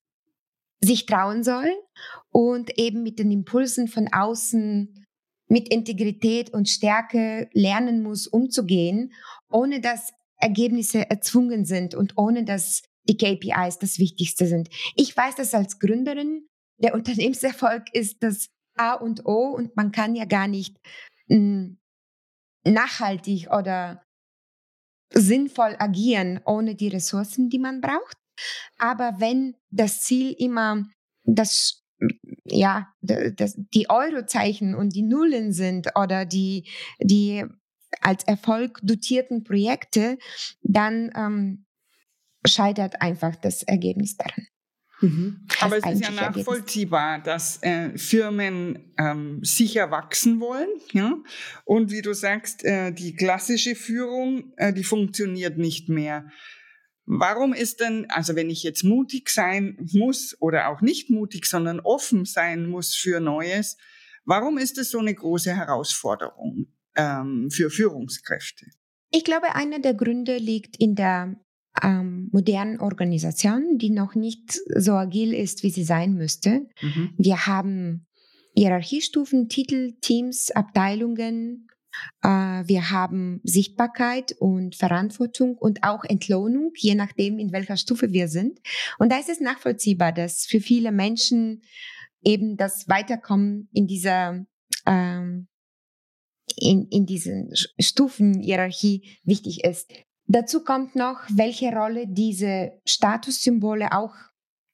sich 0.82 1.08
trauen 1.08 1.44
soll 1.44 1.72
und 2.30 2.78
eben 2.78 3.02
mit 3.02 3.18
den 3.18 3.32
Impulsen 3.32 3.88
von 3.88 4.08
außen 4.14 5.07
mit 5.48 5.70
Integrität 5.70 6.50
und 6.54 6.70
Stärke 6.70 7.50
lernen 7.54 8.04
muss, 8.04 8.28
umzugehen, 8.28 9.14
ohne 9.50 9.82
dass 9.82 10.14
Ergebnisse 10.38 11.10
erzwungen 11.10 11.66
sind 11.66 11.96
und 11.96 12.18
ohne 12.18 12.44
dass 12.44 12.84
die 13.08 13.18
KPIs 13.18 13.80
das 13.80 14.00
Wichtigste 14.00 14.46
sind. 14.46 14.70
Ich 14.96 15.16
weiß 15.16 15.36
das 15.36 15.54
als 15.54 15.80
Gründerin. 15.80 16.48
Der 16.78 16.94
Unternehmenserfolg 16.94 17.84
ist 17.94 18.18
das 18.22 18.50
A 18.76 18.94
und 18.94 19.26
O 19.26 19.56
und 19.56 19.76
man 19.76 19.92
kann 19.92 20.16
ja 20.16 20.26
gar 20.26 20.48
nicht 20.48 20.78
hm, 21.28 21.80
nachhaltig 22.66 23.50
oder 23.52 24.04
sinnvoll 25.14 25.76
agieren 25.80 26.42
ohne 26.46 26.76
die 26.76 26.90
Ressourcen, 26.90 27.50
die 27.50 27.60
man 27.60 27.82
braucht. 27.82 28.18
Aber 28.78 29.16
wenn 29.20 29.56
das 29.72 30.02
Ziel 30.02 30.34
immer 30.38 30.86
das 31.24 31.84
ja, 32.50 32.88
das, 33.02 33.56
die 33.74 33.90
Eurozeichen 33.90 34.76
und 34.76 34.96
die 34.96 35.04
Nullen 35.04 35.54
sind 35.54 35.90
oder 35.96 36.26
die, 36.26 36.68
die 37.00 37.46
als 38.02 38.24
Erfolg 38.26 38.80
dotierten 38.84 39.44
Projekte, 39.44 40.18
dann 40.62 41.12
ähm, 41.16 41.66
scheitert 42.46 43.02
einfach 43.02 43.36
das 43.36 43.64
Ergebnis 43.64 44.18
daran. 44.18 44.48
Mhm. 45.02 45.48
Aber 45.60 45.78
es 45.78 45.86
ist 45.86 46.02
ja 46.02 46.12
nachvollziehbar, 46.12 47.20
dass 47.20 47.62
äh, 47.62 47.96
Firmen 47.98 48.94
ähm, 48.98 49.40
sicher 49.44 49.92
wachsen 49.92 50.40
wollen. 50.40 50.70
Ja? 50.92 51.14
Und 51.66 51.92
wie 51.92 52.02
du 52.02 52.14
sagst, 52.14 52.66
äh, 52.66 52.92
die 52.92 53.16
klassische 53.16 53.76
Führung, 53.76 54.54
äh, 54.58 54.74
die 54.74 54.84
funktioniert 54.84 55.58
nicht 55.58 55.88
mehr. 55.90 56.32
Warum 57.10 57.54
ist 57.54 57.80
denn, 57.80 58.06
also 58.10 58.36
wenn 58.36 58.50
ich 58.50 58.64
jetzt 58.64 58.84
mutig 58.84 59.30
sein 59.30 59.78
muss 59.94 60.36
oder 60.42 60.68
auch 60.68 60.82
nicht 60.82 61.10
mutig, 61.10 61.46
sondern 61.46 61.80
offen 61.80 62.26
sein 62.26 62.68
muss 62.68 62.96
für 62.96 63.22
Neues, 63.22 63.78
warum 64.26 64.58
ist 64.58 64.78
es 64.78 64.92
so 64.92 65.00
eine 65.00 65.16
große 65.16 65.56
Herausforderung 65.56 66.68
ähm, 66.96 67.50
für 67.50 67.70
Führungskräfte? 67.70 68.66
Ich 69.10 69.24
glaube, 69.24 69.56
einer 69.56 69.80
der 69.80 69.94
Gründe 69.94 70.38
liegt 70.38 70.76
in 70.78 70.96
der 70.96 71.40
ähm, 71.82 72.28
modernen 72.34 72.82
Organisation, 72.82 73.78
die 73.78 73.90
noch 73.90 74.16
nicht 74.16 74.60
so 74.76 74.92
agil 74.92 75.34
ist, 75.34 75.64
wie 75.64 75.70
sie 75.70 75.86
sein 75.86 76.14
müsste. 76.14 76.68
Mhm. 76.82 77.14
Wir 77.18 77.48
haben 77.48 78.06
Hierarchiestufen, 78.54 79.48
Titel, 79.48 79.94
Teams, 80.02 80.52
Abteilungen, 80.52 81.70
wir 82.22 82.92
haben 82.92 83.42
Sichtbarkeit 83.44 84.36
und 84.40 84.76
Verantwortung 84.76 85.56
und 85.56 85.84
auch 85.84 86.04
Entlohnung, 86.04 86.72
je 86.76 86.96
nachdem, 86.96 87.40
in 87.40 87.52
welcher 87.52 87.78
Stufe 87.78 88.12
wir 88.12 88.28
sind. 88.28 88.60
Und 89.00 89.12
da 89.12 89.20
ist 89.20 89.30
es 89.30 89.40
nachvollziehbar, 89.40 90.12
dass 90.12 90.46
für 90.46 90.60
viele 90.60 90.92
Menschen 90.92 91.62
eben 92.24 92.58
das 92.58 92.88
Weiterkommen 92.88 93.70
in 93.72 93.88
dieser 93.88 94.46
ähm, 94.86 95.48
in, 96.56 96.88
in 96.90 97.06
diesen 97.06 97.54
Stufenhierarchie 97.80 99.20
wichtig 99.24 99.64
ist. 99.64 99.92
Dazu 100.26 100.64
kommt 100.64 100.96
noch, 100.96 101.20
welche 101.30 101.72
Rolle 101.72 102.06
diese 102.08 102.72
Statussymbole 102.86 103.92
auch 103.92 104.14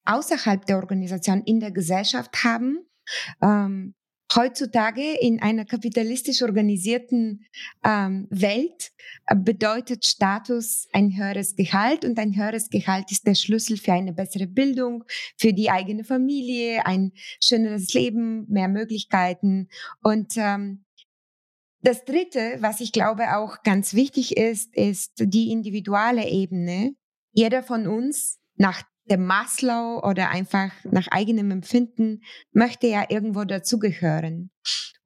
außerhalb 0.05 0.65
der 0.65 0.77
Organisation 0.77 1.43
in 1.43 1.59
der 1.59 1.71
Gesellschaft 1.71 2.43
haben. 2.43 2.85
Ähm, 3.41 3.93
Heutzutage 4.35 5.15
in 5.19 5.41
einer 5.41 5.65
kapitalistisch 5.65 6.41
organisierten 6.41 7.45
ähm, 7.83 8.27
Welt 8.29 8.91
äh, 9.27 9.35
bedeutet 9.35 10.05
Status 10.05 10.87
ein 10.91 11.15
höheres 11.15 11.55
Gehalt 11.55 12.05
und 12.05 12.17
ein 12.17 12.35
höheres 12.35 12.69
Gehalt 12.69 13.11
ist 13.11 13.27
der 13.27 13.35
Schlüssel 13.35 13.77
für 13.77 13.93
eine 13.93 14.13
bessere 14.13 14.47
Bildung, 14.47 15.03
für 15.37 15.53
die 15.53 15.69
eigene 15.69 16.03
Familie, 16.03 16.85
ein 16.85 17.11
schöneres 17.41 17.93
Leben, 17.93 18.45
mehr 18.49 18.69
Möglichkeiten. 18.69 19.67
Und 20.01 20.33
ähm, 20.37 20.83
das 21.81 22.05
Dritte, 22.05 22.57
was 22.59 22.79
ich 22.79 22.91
glaube 22.91 23.35
auch 23.37 23.61
ganz 23.63 23.93
wichtig 23.93 24.37
ist, 24.37 24.73
ist 24.75 25.13
die 25.17 25.51
individuelle 25.51 26.27
Ebene. 26.27 26.95
Jeder 27.33 27.61
von 27.61 27.87
uns 27.87 28.39
nach 28.55 28.83
der 29.05 29.17
Maslow 29.17 30.01
oder 30.03 30.29
einfach 30.29 30.71
nach 30.83 31.07
eigenem 31.09 31.51
Empfinden 31.51 32.21
möchte 32.51 32.87
ja 32.87 33.05
irgendwo 33.09 33.43
dazugehören. 33.43 34.51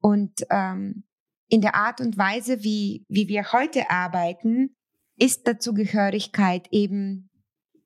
Und 0.00 0.46
ähm, 0.50 1.04
in 1.48 1.60
der 1.60 1.74
Art 1.74 2.00
und 2.00 2.16
Weise, 2.16 2.62
wie, 2.62 3.04
wie 3.08 3.28
wir 3.28 3.52
heute 3.52 3.90
arbeiten, 3.90 4.76
ist 5.16 5.48
Dazugehörigkeit 5.48 6.68
eben 6.70 7.30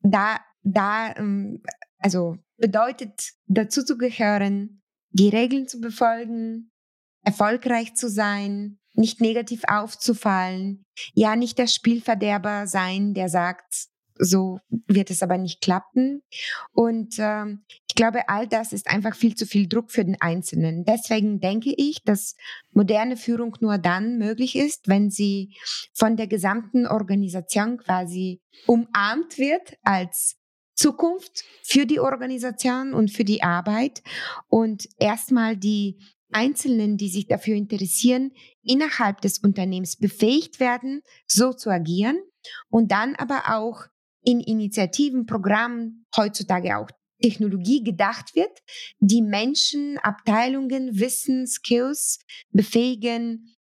da, 0.03 0.41
da, 0.63 1.15
ähm, 1.17 1.63
also 1.99 2.37
bedeutet 2.59 3.33
dazu 3.47 3.85
zu 3.85 3.97
gehören, 3.97 4.83
die 5.11 5.29
Regeln 5.29 5.69
zu 5.69 5.81
befolgen, 5.81 6.71
erfolgreich 7.25 7.95
zu 7.95 8.09
sein, 8.09 8.79
nicht 8.95 9.21
negativ 9.21 9.63
aufzufallen, 9.67 10.85
ja 11.15 11.37
nicht 11.37 11.59
der 11.59 11.67
Spielverderber 11.67 12.67
sein, 12.67 13.15
der 13.15 13.29
sagt, 13.29 13.89
so 14.19 14.61
wird 14.87 15.11
es 15.11 15.23
aber 15.23 15.39
nicht 15.39 15.61
klappen. 15.61 16.23
Und 16.73 17.17
ähm, 17.19 17.65
ich 17.89 17.95
glaube, 17.95 18.29
all 18.29 18.47
das 18.47 18.73
ist 18.73 18.89
einfach 18.89 19.15
viel 19.15 19.35
zu 19.35 19.45
viel 19.45 19.69
Druck 19.69 19.91
für 19.91 20.05
den 20.05 20.21
Einzelnen. 20.21 20.85
Deswegen 20.85 21.41
denke 21.41 21.75
ich, 21.77 22.03
dass 22.05 22.37
moderne 22.73 23.17
Führung 23.17 23.57
nur 23.61 23.79
dann 23.79 24.19
möglich 24.19 24.57
ist, 24.57 24.89
wenn 24.89 25.11
sie 25.11 25.55
von 25.93 26.17
der 26.17 26.27
gesamten 26.27 26.87
Organisation 26.87 27.77
quasi 27.77 28.41
umarmt 28.67 29.37
wird 29.37 29.77
als 29.83 30.37
Zukunft 30.75 31.45
für 31.63 31.85
die 31.85 32.01
Organisation 32.01 32.95
und 32.95 33.11
für 33.11 33.25
die 33.25 33.43
Arbeit 33.43 34.03
und 34.49 34.89
erstmal 34.99 35.57
die 35.57 35.99
Einzelnen, 36.33 36.97
die 36.97 37.09
sich 37.09 37.27
dafür 37.27 37.55
interessieren, 37.55 38.33
innerhalb 38.63 39.21
des 39.21 39.39
Unternehmens 39.39 39.97
befähigt 39.97 40.61
werden, 40.61 41.03
so 41.27 41.53
zu 41.53 41.71
agieren 41.71 42.17
und 42.71 42.91
dann 42.91 43.15
aber 43.17 43.55
auch 43.55 43.85
in 44.23 44.41
Initiativen, 44.41 45.27
Programmen, 45.27 46.07
heutzutage 46.17 46.77
auch 46.77 46.89
Technologie 47.23 47.83
gedacht 47.85 48.35
wird, 48.35 48.59
die 48.99 49.23
Menschen, 49.23 49.99
Abteilungen, 49.99 50.99
Wissen, 50.99 51.47
Skills 51.47 52.19
befähigen, 52.51 53.55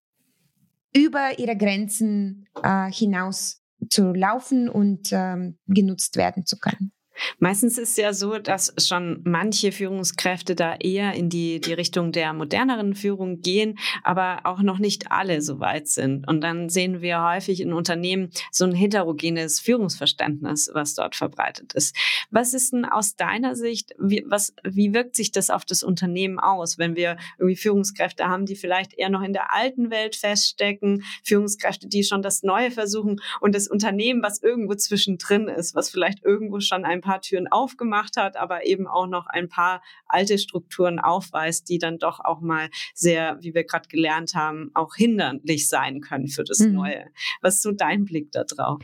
über 0.94 1.38
ihre 1.38 1.56
Grenzen 1.56 2.48
äh, 2.62 2.90
hinaus 2.90 3.62
zu 3.88 4.12
laufen 4.12 4.68
und 4.68 5.10
ähm, 5.12 5.58
genutzt 5.66 6.16
werden 6.16 6.44
zu 6.46 6.58
können. 6.58 6.92
Meistens 7.38 7.78
ist 7.78 7.90
es 7.90 7.96
ja 7.96 8.12
so, 8.12 8.38
dass 8.38 8.74
schon 8.78 9.20
manche 9.24 9.72
Führungskräfte 9.72 10.54
da 10.54 10.76
eher 10.76 11.14
in 11.14 11.28
die, 11.28 11.60
die 11.60 11.72
Richtung 11.72 12.12
der 12.12 12.32
moderneren 12.32 12.94
Führung 12.94 13.40
gehen, 13.40 13.78
aber 14.02 14.40
auch 14.44 14.60
noch 14.60 14.78
nicht 14.78 15.10
alle 15.10 15.42
so 15.42 15.60
weit 15.60 15.88
sind. 15.88 16.26
Und 16.28 16.40
dann 16.40 16.68
sehen 16.68 17.00
wir 17.00 17.22
häufig 17.22 17.60
in 17.60 17.72
Unternehmen 17.72 18.30
so 18.50 18.64
ein 18.64 18.72
heterogenes 18.72 19.60
Führungsverständnis, 19.60 20.70
was 20.72 20.94
dort 20.94 21.16
verbreitet 21.16 21.72
ist. 21.74 21.96
Was 22.30 22.54
ist 22.54 22.72
denn 22.72 22.84
aus 22.84 23.16
deiner 23.16 23.56
Sicht, 23.56 23.94
wie, 23.98 24.24
was, 24.26 24.54
wie 24.62 24.94
wirkt 24.94 25.16
sich 25.16 25.32
das 25.32 25.50
auf 25.50 25.64
das 25.64 25.82
Unternehmen 25.82 26.38
aus, 26.38 26.78
wenn 26.78 26.96
wir 26.96 27.16
irgendwie 27.38 27.56
Führungskräfte 27.56 28.26
haben, 28.26 28.46
die 28.46 28.56
vielleicht 28.56 28.94
eher 28.94 29.10
noch 29.10 29.22
in 29.22 29.32
der 29.32 29.52
alten 29.52 29.90
Welt 29.90 30.16
feststecken, 30.16 31.04
Führungskräfte, 31.24 31.88
die 31.88 32.04
schon 32.04 32.22
das 32.22 32.42
Neue 32.42 32.70
versuchen 32.70 33.20
und 33.40 33.54
das 33.54 33.68
Unternehmen, 33.68 34.22
was 34.22 34.42
irgendwo 34.42 34.74
zwischendrin 34.74 35.48
ist, 35.48 35.74
was 35.74 35.90
vielleicht 35.90 36.24
irgendwo 36.24 36.60
schon 36.60 36.84
ein 36.84 37.00
paar 37.00 37.09
paar 37.10 37.20
Türen 37.20 37.48
aufgemacht 37.48 38.16
hat, 38.16 38.36
aber 38.36 38.66
eben 38.66 38.86
auch 38.86 39.08
noch 39.08 39.26
ein 39.26 39.48
paar 39.48 39.82
alte 40.06 40.38
Strukturen 40.38 41.00
aufweist, 41.00 41.68
die 41.68 41.78
dann 41.78 41.98
doch 41.98 42.20
auch 42.20 42.40
mal 42.40 42.70
sehr, 42.94 43.38
wie 43.40 43.52
wir 43.52 43.64
gerade 43.64 43.88
gelernt 43.88 44.34
haben, 44.34 44.70
auch 44.74 44.94
hinderlich 44.94 45.68
sein 45.68 46.00
können 46.00 46.28
für 46.28 46.44
das 46.44 46.60
mhm. 46.60 46.72
Neue. 46.72 47.06
Was 47.42 47.56
ist 47.56 47.62
so 47.62 47.72
dein 47.72 48.04
Blick 48.04 48.30
da 48.30 48.44
drauf? 48.44 48.80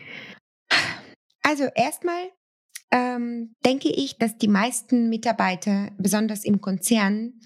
Also 1.43 1.69
erstmal 1.77 2.33
ähm, 2.91 3.55
denke 3.65 3.91
ich, 3.91 4.19
dass 4.19 4.37
die 4.37 4.49
meisten 4.49 5.09
Mitarbeiter, 5.09 5.91
besonders 5.99 6.45
im 6.45 6.61
Konzern, 6.61 7.41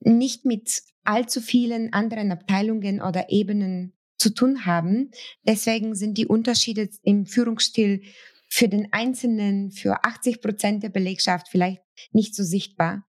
nicht 0.00 0.44
mit 0.44 0.82
allzu 1.04 1.40
vielen 1.40 1.92
anderen 1.92 2.32
Abteilungen 2.32 3.00
oder 3.00 3.30
Ebenen 3.30 3.92
zu 4.18 4.34
tun 4.34 4.66
haben. 4.66 5.12
Deswegen 5.46 5.94
sind 5.94 6.18
die 6.18 6.26
Unterschiede 6.26 6.88
im 7.02 7.26
Führungsstil 7.26 8.02
für 8.50 8.68
den 8.68 8.92
Einzelnen, 8.92 9.70
für 9.70 10.04
80 10.04 10.42
Prozent 10.42 10.82
der 10.82 10.90
Belegschaft 10.90 11.48
vielleicht 11.48 11.82
nicht 12.12 12.34
so 12.34 12.42
sichtbar. 12.42 13.04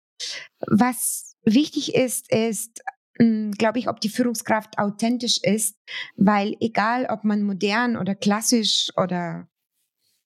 Was 0.68 1.36
wichtig 1.44 1.96
ist, 1.96 2.32
ist, 2.32 2.84
hm, 3.18 3.52
glaube 3.52 3.80
ich, 3.80 3.90
ob 3.90 4.00
die 4.00 4.10
Führungskraft 4.10 4.78
authentisch 4.78 5.40
ist, 5.42 5.78
weil 6.16 6.56
egal, 6.60 7.08
ob 7.10 7.24
man 7.24 7.42
modern 7.42 7.98
oder 7.98 8.16
klassisch 8.16 8.90
oder 8.96 9.48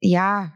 ja, 0.01 0.53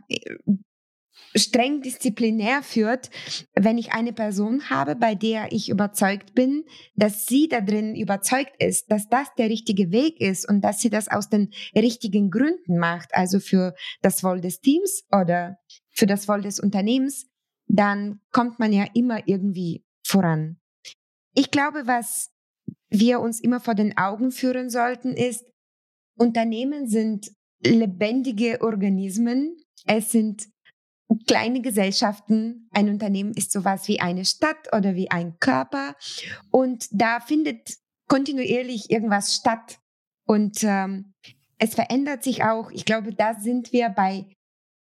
streng 1.35 1.81
disziplinär 1.81 2.63
führt, 2.63 3.09
wenn 3.53 3.77
ich 3.77 3.91
eine 3.91 4.13
Person 4.13 4.69
habe, 4.69 4.95
bei 4.95 5.15
der 5.15 5.51
ich 5.51 5.69
überzeugt 5.69 6.33
bin, 6.33 6.63
dass 6.95 7.25
sie 7.25 7.47
da 7.47 7.61
drin 7.61 7.95
überzeugt 7.95 8.53
ist, 8.59 8.91
dass 8.91 9.07
das 9.09 9.27
der 9.37 9.49
richtige 9.49 9.91
Weg 9.91 10.19
ist 10.19 10.47
und 10.49 10.61
dass 10.61 10.81
sie 10.81 10.89
das 10.89 11.07
aus 11.07 11.29
den 11.29 11.51
richtigen 11.75 12.31
Gründen 12.31 12.77
macht, 12.77 13.13
also 13.13 13.39
für 13.39 13.75
das 14.01 14.23
Wohl 14.23 14.41
des 14.41 14.59
Teams 14.59 15.03
oder 15.11 15.57
für 15.91 16.07
das 16.07 16.27
Wohl 16.27 16.41
des 16.41 16.59
Unternehmens, 16.59 17.27
dann 17.67 18.19
kommt 18.31 18.59
man 18.59 18.73
ja 18.73 18.87
immer 18.93 19.27
irgendwie 19.27 19.83
voran. 20.03 20.59
Ich 21.35 21.51
glaube, 21.51 21.85
was 21.85 22.31
wir 22.89 23.19
uns 23.19 23.39
immer 23.39 23.59
vor 23.59 23.75
den 23.75 23.97
Augen 23.97 24.31
führen 24.31 24.69
sollten, 24.69 25.13
ist, 25.13 25.45
Unternehmen 26.17 26.87
sind 26.87 27.31
lebendige 27.63 28.61
Organismen. 28.61 29.55
Es 29.85 30.11
sind 30.11 30.49
kleine 31.27 31.61
Gesellschaften. 31.61 32.69
Ein 32.71 32.89
Unternehmen 32.89 33.33
ist 33.33 33.51
sowas 33.51 33.87
wie 33.87 33.99
eine 33.99 34.25
Stadt 34.25 34.73
oder 34.75 34.95
wie 34.95 35.11
ein 35.11 35.37
Körper. 35.39 35.95
Und 36.51 36.87
da 36.91 37.19
findet 37.19 37.77
kontinuierlich 38.07 38.89
irgendwas 38.89 39.35
statt. 39.35 39.79
Und 40.25 40.63
ähm, 40.63 41.13
es 41.57 41.75
verändert 41.75 42.23
sich 42.23 42.43
auch. 42.43 42.71
Ich 42.71 42.85
glaube, 42.85 43.13
da 43.13 43.35
sind 43.39 43.71
wir 43.73 43.89
bei 43.89 44.25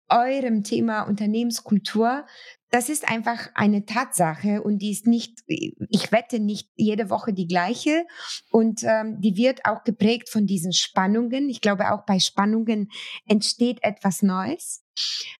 eurem 0.09 0.63
Thema 0.63 1.03
Unternehmenskultur. 1.03 2.25
Das 2.71 2.89
ist 2.89 3.09
einfach 3.09 3.49
eine 3.55 3.85
Tatsache 3.85 4.61
und 4.61 4.79
die 4.79 4.91
ist 4.91 5.07
nicht, 5.07 5.39
ich 5.47 6.11
wette, 6.11 6.39
nicht 6.39 6.69
jede 6.75 7.09
Woche 7.09 7.33
die 7.33 7.47
gleiche. 7.47 8.05
Und 8.51 8.83
ähm, 8.83 9.19
die 9.21 9.35
wird 9.35 9.65
auch 9.65 9.83
geprägt 9.83 10.29
von 10.29 10.45
diesen 10.45 10.73
Spannungen. 10.73 11.49
Ich 11.49 11.61
glaube, 11.61 11.91
auch 11.91 12.05
bei 12.05 12.19
Spannungen 12.19 12.89
entsteht 13.27 13.79
etwas 13.81 14.21
Neues. 14.21 14.83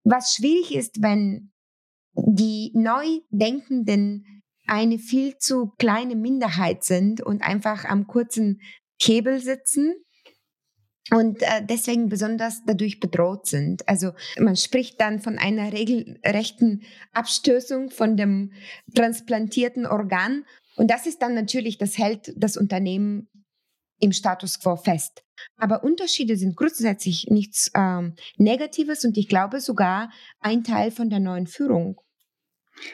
Was 0.04 0.36
schwierig 0.36 0.76
ist, 0.76 1.02
wenn 1.02 1.52
die 2.14 2.72
Neudenkenden 2.74 4.44
eine 4.68 5.00
viel 5.00 5.38
zu 5.38 5.74
kleine 5.78 6.16
Minderheit 6.16 6.84
sind 6.84 7.22
und 7.22 7.42
einfach 7.42 7.86
am 7.86 8.08
kurzen 8.08 8.62
Hebel 9.02 9.40
sitzen 9.40 9.96
und 11.12 11.42
äh, 11.42 11.66
deswegen 11.68 12.10
besonders 12.10 12.62
dadurch 12.66 13.00
bedroht 13.00 13.48
sind. 13.48 13.88
Also 13.88 14.12
man 14.38 14.56
spricht 14.56 15.02
dann 15.02 15.20
von 15.20 15.40
einer 15.40 15.74
regelrechten 15.74 16.84
Abstößung 17.14 17.90
von 17.90 18.16
dem 18.16 18.54
transplantierten 18.94 19.88
Organ 19.88 20.46
und 20.76 20.92
das 20.92 21.08
ist 21.08 21.22
dann 21.22 21.34
natürlich, 21.34 21.78
das 21.78 21.98
hält 21.98 22.34
das 22.38 22.58
Unternehmen 22.58 23.28
im 24.00 24.12
Status 24.12 24.60
quo 24.60 24.76
fest. 24.76 25.24
Aber 25.58 25.84
Unterschiede 25.84 26.38
sind 26.38 26.56
grundsätzlich 26.56 27.28
nichts 27.30 27.72
ähm, 27.76 28.16
Negatives 28.38 29.06
und 29.06 29.18
ich 29.18 29.28
glaube 29.28 29.62
sogar 29.62 30.12
ein 30.40 30.64
Teil 30.64 30.92
von 30.92 31.10
der 31.10 31.20
neuen 31.20 31.48
Führung. 31.48 32.02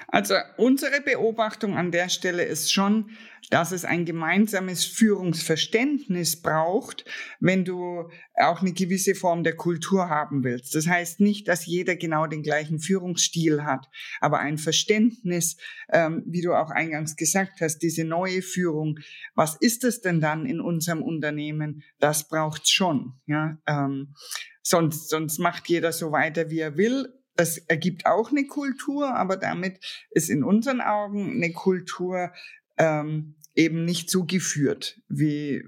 Also 0.07 0.35
unsere 0.57 1.01
Beobachtung 1.01 1.75
an 1.75 1.91
der 1.91 2.09
Stelle 2.09 2.43
ist 2.43 2.71
schon, 2.71 3.11
dass 3.49 3.71
es 3.71 3.85
ein 3.85 4.05
gemeinsames 4.05 4.85
Führungsverständnis 4.85 6.41
braucht, 6.41 7.05
wenn 7.39 7.63
du 7.63 8.09
auch 8.35 8.61
eine 8.61 8.73
gewisse 8.73 9.15
Form 9.15 9.43
der 9.43 9.55
Kultur 9.55 10.09
haben 10.09 10.43
willst. 10.43 10.75
Das 10.75 10.87
heißt 10.87 11.19
nicht, 11.19 11.47
dass 11.47 11.65
jeder 11.65 11.95
genau 11.95 12.27
den 12.27 12.43
gleichen 12.43 12.79
Führungsstil 12.79 13.63
hat, 13.63 13.87
aber 14.19 14.39
ein 14.39 14.57
Verständnis, 14.57 15.57
ähm, 15.91 16.23
wie 16.25 16.41
du 16.41 16.53
auch 16.53 16.71
eingangs 16.71 17.15
gesagt 17.15 17.61
hast, 17.61 17.79
diese 17.79 18.03
neue 18.03 18.41
Führung. 18.41 18.99
Was 19.35 19.55
ist 19.55 19.83
es 19.83 20.01
denn 20.01 20.21
dann 20.21 20.45
in 20.45 20.59
unserem 20.59 21.03
Unternehmen? 21.03 21.83
Das 21.99 22.27
braucht's 22.27 22.71
schon. 22.71 23.13
Ja, 23.27 23.57
ähm, 23.67 24.15
sonst 24.61 25.09
sonst 25.09 25.39
macht 25.39 25.67
jeder 25.67 25.91
so 25.91 26.11
weiter, 26.11 26.49
wie 26.49 26.59
er 26.59 26.77
will 26.77 27.13
das 27.35 27.57
ergibt 27.57 28.05
auch 28.05 28.31
eine 28.31 28.45
Kultur, 28.47 29.13
aber 29.13 29.37
damit 29.37 29.79
ist 30.11 30.29
in 30.29 30.43
unseren 30.43 30.81
Augen 30.81 31.31
eine 31.31 31.51
Kultur 31.51 32.31
ähm, 32.77 33.35
eben 33.55 33.85
nicht 33.85 34.09
so 34.09 34.25
geführt, 34.25 34.99
wie, 35.07 35.63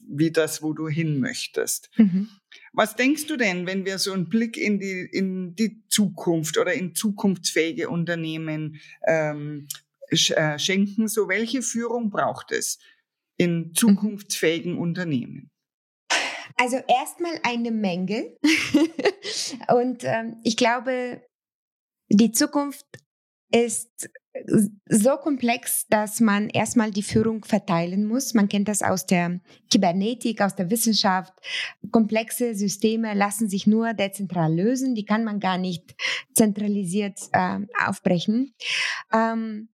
wie 0.00 0.30
das, 0.30 0.62
wo 0.62 0.72
du 0.72 0.88
hin 0.88 1.20
möchtest. 1.20 1.90
Mhm. 1.96 2.28
Was 2.72 2.96
denkst 2.96 3.26
du 3.26 3.36
denn, 3.36 3.66
wenn 3.66 3.84
wir 3.84 3.98
so 3.98 4.12
einen 4.12 4.28
Blick 4.28 4.56
in 4.56 4.78
die, 4.78 5.08
in 5.12 5.54
die 5.54 5.82
Zukunft 5.88 6.58
oder 6.58 6.72
in 6.74 6.94
zukunftsfähige 6.94 7.88
Unternehmen 7.88 8.80
ähm, 9.06 9.68
äh, 10.10 10.58
schenken? 10.58 11.08
So, 11.08 11.28
welche 11.28 11.62
Führung 11.62 12.10
braucht 12.10 12.52
es 12.52 12.78
in 13.36 13.58
mhm. 13.58 13.74
zukunftsfähigen 13.74 14.74
mhm. 14.74 14.80
Unternehmen? 14.80 15.50
Also 16.58 16.76
erstmal 16.88 17.38
eine 17.42 17.70
Menge. 17.70 18.36
und 19.68 20.04
ähm, 20.04 20.36
ich 20.42 20.56
glaube, 20.56 21.22
die 22.10 22.32
Zukunft 22.32 22.86
ist 23.50 24.10
so 24.88 25.16
komplex, 25.16 25.86
dass 25.88 26.20
man 26.20 26.48
erstmal 26.48 26.90
die 26.90 27.02
Führung 27.02 27.44
verteilen 27.44 28.04
muss. 28.06 28.34
Man 28.34 28.48
kennt 28.48 28.68
das 28.68 28.82
aus 28.82 29.06
der 29.06 29.40
Kybernetik, 29.72 30.40
aus 30.40 30.54
der 30.54 30.70
Wissenschaft. 30.70 31.32
Komplexe 31.90 32.54
Systeme 32.54 33.14
lassen 33.14 33.48
sich 33.48 33.66
nur 33.66 33.94
dezentral 33.94 34.54
lösen. 34.54 34.94
Die 34.94 35.04
kann 35.04 35.24
man 35.24 35.40
gar 35.40 35.58
nicht 35.58 35.94
zentralisiert 36.34 37.18
äh, 37.32 37.60
aufbrechen. 37.86 38.54
Ähm, 39.12 39.70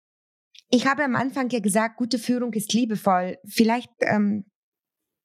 ich 0.69 0.87
habe 0.87 1.03
am 1.03 1.15
Anfang 1.15 1.49
ja 1.49 1.59
gesagt, 1.59 1.97
gute 1.97 2.17
Führung 2.17 2.53
ist 2.53 2.73
liebevoll. 2.73 3.37
Vielleicht 3.45 3.91
ähm, 4.01 4.45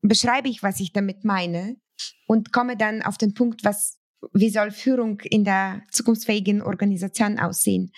beschreibe 0.08 0.48
ich, 0.48 0.62
was 0.62 0.80
ich 0.80 0.92
damit 0.92 1.24
meine 1.24 1.76
und 2.26 2.52
komme 2.52 2.76
dann 2.76 3.02
auf 3.02 3.18
den 3.18 3.34
Punkt, 3.34 3.64
was, 3.64 3.98
wie 4.32 4.50
soll 4.50 4.70
Führung 4.70 5.20
in 5.20 5.44
der 5.44 5.82
zukunftsfähigen 5.90 6.62
Organisation 6.62 7.38
aussehen. 7.38 7.92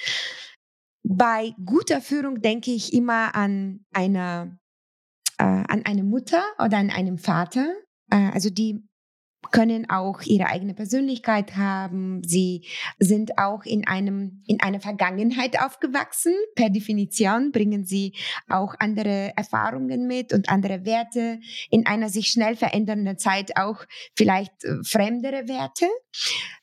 Bei 1.03 1.55
guter 1.65 2.01
Führung 2.01 2.43
denke 2.43 2.73
ich 2.73 2.93
immer 2.93 3.35
an 3.35 3.85
eine, 3.93 4.59
äh, 5.39 5.45
an 5.45 5.83
eine 5.85 6.05
Mutter 6.05 6.43
oder 6.59 6.77
an 6.77 6.91
einen 6.91 7.19
Vater, 7.19 7.75
äh, 8.11 8.31
also 8.33 8.51
die 8.51 8.87
können 9.51 9.89
auch 9.89 10.23
ihre 10.23 10.47
eigene 10.47 10.75
Persönlichkeit 10.75 11.57
haben. 11.57 12.23
Sie 12.25 12.67
sind 12.99 13.39
auch 13.39 13.65
in 13.65 13.87
einem, 13.87 14.43
in 14.47 14.61
einer 14.61 14.81
Vergangenheit 14.81 15.61
aufgewachsen. 15.61 16.35
Per 16.55 16.71
Definition 16.71 17.51
bringen 17.51 17.85
sie 17.85 18.15
auch 18.49 18.75
andere 18.79 19.33
Erfahrungen 19.37 20.07
mit 20.07 20.33
und 20.33 20.49
andere 20.49 20.85
Werte. 20.85 21.41
In 21.71 21.87
einer 21.87 22.11
sich 22.11 22.29
schnell 22.29 22.55
verändernden 22.55 23.19
Zeit 23.19 23.57
auch 23.57 23.85
vielleicht 24.17 24.65
äh, 24.65 24.77
fremdere 24.85 25.49
Werte. 25.49 25.87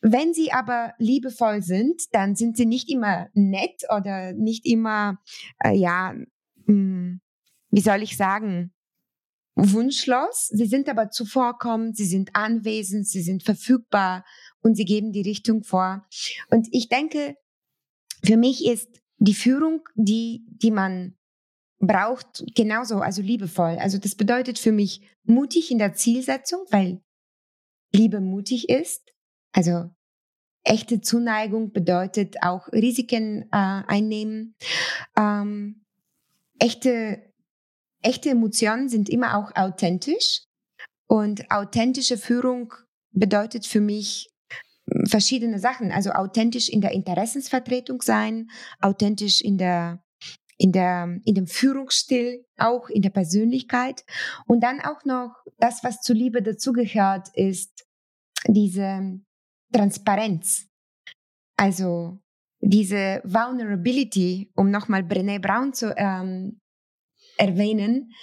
Wenn 0.02 0.34
sie 0.34 0.52
aber 0.52 0.94
liebevoll 1.00 1.64
sind, 1.64 2.02
dann 2.12 2.36
sind 2.36 2.58
sie 2.58 2.66
nicht 2.66 2.90
immer 2.90 3.28
nett 3.34 3.84
oder 3.96 4.34
nicht 4.34 4.66
immer, 4.66 5.18
äh, 5.64 5.76
ja, 5.76 6.14
mh, 6.14 6.28
hm, 6.68 7.22
wie 7.72 7.82
soll 7.82 8.02
ich 8.02 8.16
sagen, 8.18 8.72
wunschlos. 9.58 10.48
Sie 10.48 10.68
sind 10.68 10.88
aber 10.88 11.10
zuvorkommend, 11.10 11.98
sie 11.98 12.06
sind 12.06 12.30
anwesend, 12.34 13.08
sie 13.08 13.22
sind 13.22 13.44
verfügbar 13.44 14.24
und 14.62 14.76
sie 14.76 14.86
geben 14.86 15.12
die 15.12 15.22
Richtung 15.22 15.64
vor. 15.64 16.06
Und 16.50 16.68
ich 16.72 16.88
denke, 16.88 17.36
für 18.24 18.38
mich 18.38 18.66
ist 18.66 19.02
die 19.18 19.34
Führung, 19.34 19.82
die, 19.96 20.46
die 20.50 20.72
man 20.72 21.18
braucht, 21.80 22.44
genauso, 22.56 23.00
also 23.00 23.22
liebevoll. 23.22 23.78
Also 23.80 23.98
das 23.98 24.16
bedeutet 24.16 24.60
für 24.60 24.72
mich 24.72 25.02
mutig 25.24 25.72
in 25.72 25.78
der 25.78 25.94
Zielsetzung, 25.94 26.66
weil 26.70 27.02
Liebe 27.92 28.22
mutig 28.22 28.70
ist. 28.70 29.14
Also 29.54 29.90
echte 30.64 31.02
Zuneigung 31.02 31.72
bedeutet 31.72 32.38
auch 32.42 32.68
Risiken 32.72 33.44
äh, 33.52 33.84
einnehmen. 33.88 34.56
Ähm, 35.16 35.86
echte 36.60 37.27
echte 38.08 38.30
Emotionen 38.30 38.90
sind 38.90 39.10
immer 39.10 39.38
auch 39.38 39.56
authentisch. 39.56 40.44
Und 41.10 41.50
authentische 41.52 42.18
Führung 42.18 42.74
bedeutet 43.12 43.66
für 43.66 43.82
mich 43.82 44.30
hm, 44.92 45.06
verschiedene 45.06 45.60
Sachen. 45.60 45.92
Also 45.92 46.12
authentisch 46.12 46.70
in 46.70 46.82
der 46.82 46.92
Interessensvertretung 46.92 48.02
sein, 48.02 48.50
authentisch 48.82 49.42
in 49.42 49.58
der 49.58 50.04
in 50.60 50.72
der 50.72 51.20
in 51.24 51.36
dem 51.36 51.46
Führungsstil, 51.46 52.44
auch 52.58 52.90
in 52.90 53.04
der 53.04 53.12
Persönlichkeit 53.12 54.04
und 54.48 54.62
dann 54.64 54.82
auch 54.82 55.06
noch 55.06 55.36
das, 55.60 55.84
was 55.84 56.02
zur 56.02 56.16
Liebe 56.16 56.42
dazugehört, 56.42 57.30
ist 57.36 57.86
diese 58.48 59.20
Transparenz. 59.72 60.68
Also 61.58 62.20
diese 62.60 63.22
Vulnerability, 63.24 64.52
um 64.56 64.72
nochmal 64.72 65.02
Brené 65.02 65.40
Brown 65.40 65.74
zu 65.74 65.94
ähm, 65.96 66.60
erwähnen, 67.38 68.14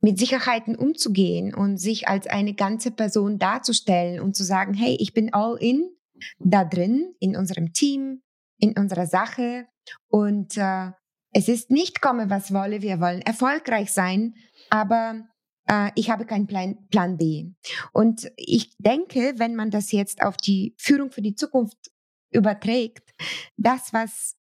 mit 0.00 0.18
Sicherheiten 0.18 0.74
umzugehen 0.74 1.54
und 1.54 1.78
sich 1.78 2.08
als 2.08 2.26
eine 2.26 2.54
ganze 2.54 2.90
Person 2.90 3.38
darzustellen 3.38 4.20
und 4.20 4.34
zu 4.34 4.42
sagen, 4.42 4.74
hey, 4.74 4.96
ich 4.98 5.14
bin 5.14 5.32
all 5.32 5.56
in 5.60 5.90
da 6.38 6.64
drin, 6.64 7.14
in 7.20 7.36
unserem 7.36 7.72
Team, 7.72 8.22
in 8.58 8.76
unserer 8.76 9.06
Sache 9.06 9.66
und 10.08 10.56
äh, 10.56 10.90
es 11.32 11.48
ist 11.48 11.70
nicht 11.70 12.00
komme, 12.02 12.30
was 12.30 12.52
wolle, 12.52 12.82
wir 12.82 13.00
wollen 13.00 13.22
erfolgreich 13.22 13.92
sein, 13.92 14.34
aber 14.70 15.26
äh, 15.68 15.90
ich 15.94 16.10
habe 16.10 16.26
keinen 16.26 16.46
Plan, 16.46 16.76
Plan 16.90 17.16
B. 17.16 17.52
Und 17.92 18.30
ich 18.36 18.76
denke, 18.78 19.34
wenn 19.36 19.54
man 19.54 19.70
das 19.70 19.92
jetzt 19.92 20.22
auf 20.22 20.36
die 20.36 20.74
Führung 20.78 21.10
für 21.10 21.22
die 21.22 21.34
Zukunft 21.34 21.90
überträgt, 22.30 23.14
das, 23.56 23.92
was 23.92 24.36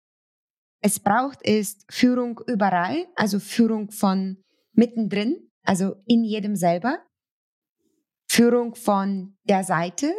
es 0.81 0.99
braucht 0.99 1.41
ist 1.41 1.85
Führung 1.89 2.39
überall, 2.47 3.07
also 3.15 3.39
Führung 3.39 3.91
von 3.91 4.43
mittendrin, 4.73 5.49
also 5.63 5.95
in 6.05 6.23
jedem 6.23 6.55
selber. 6.55 6.99
Führung 8.29 8.75
von 8.75 9.37
der 9.43 9.63
Seite, 9.63 10.13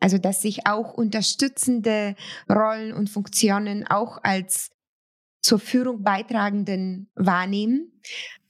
also 0.00 0.18
dass 0.18 0.42
sich 0.42 0.66
auch 0.66 0.94
unterstützende 0.94 2.16
Rollen 2.48 2.92
und 2.92 3.08
Funktionen 3.08 3.86
auch 3.86 4.18
als 4.22 4.70
zur 5.42 5.58
Führung 5.58 6.02
beitragenden 6.02 7.10
wahrnehmen. 7.14 8.00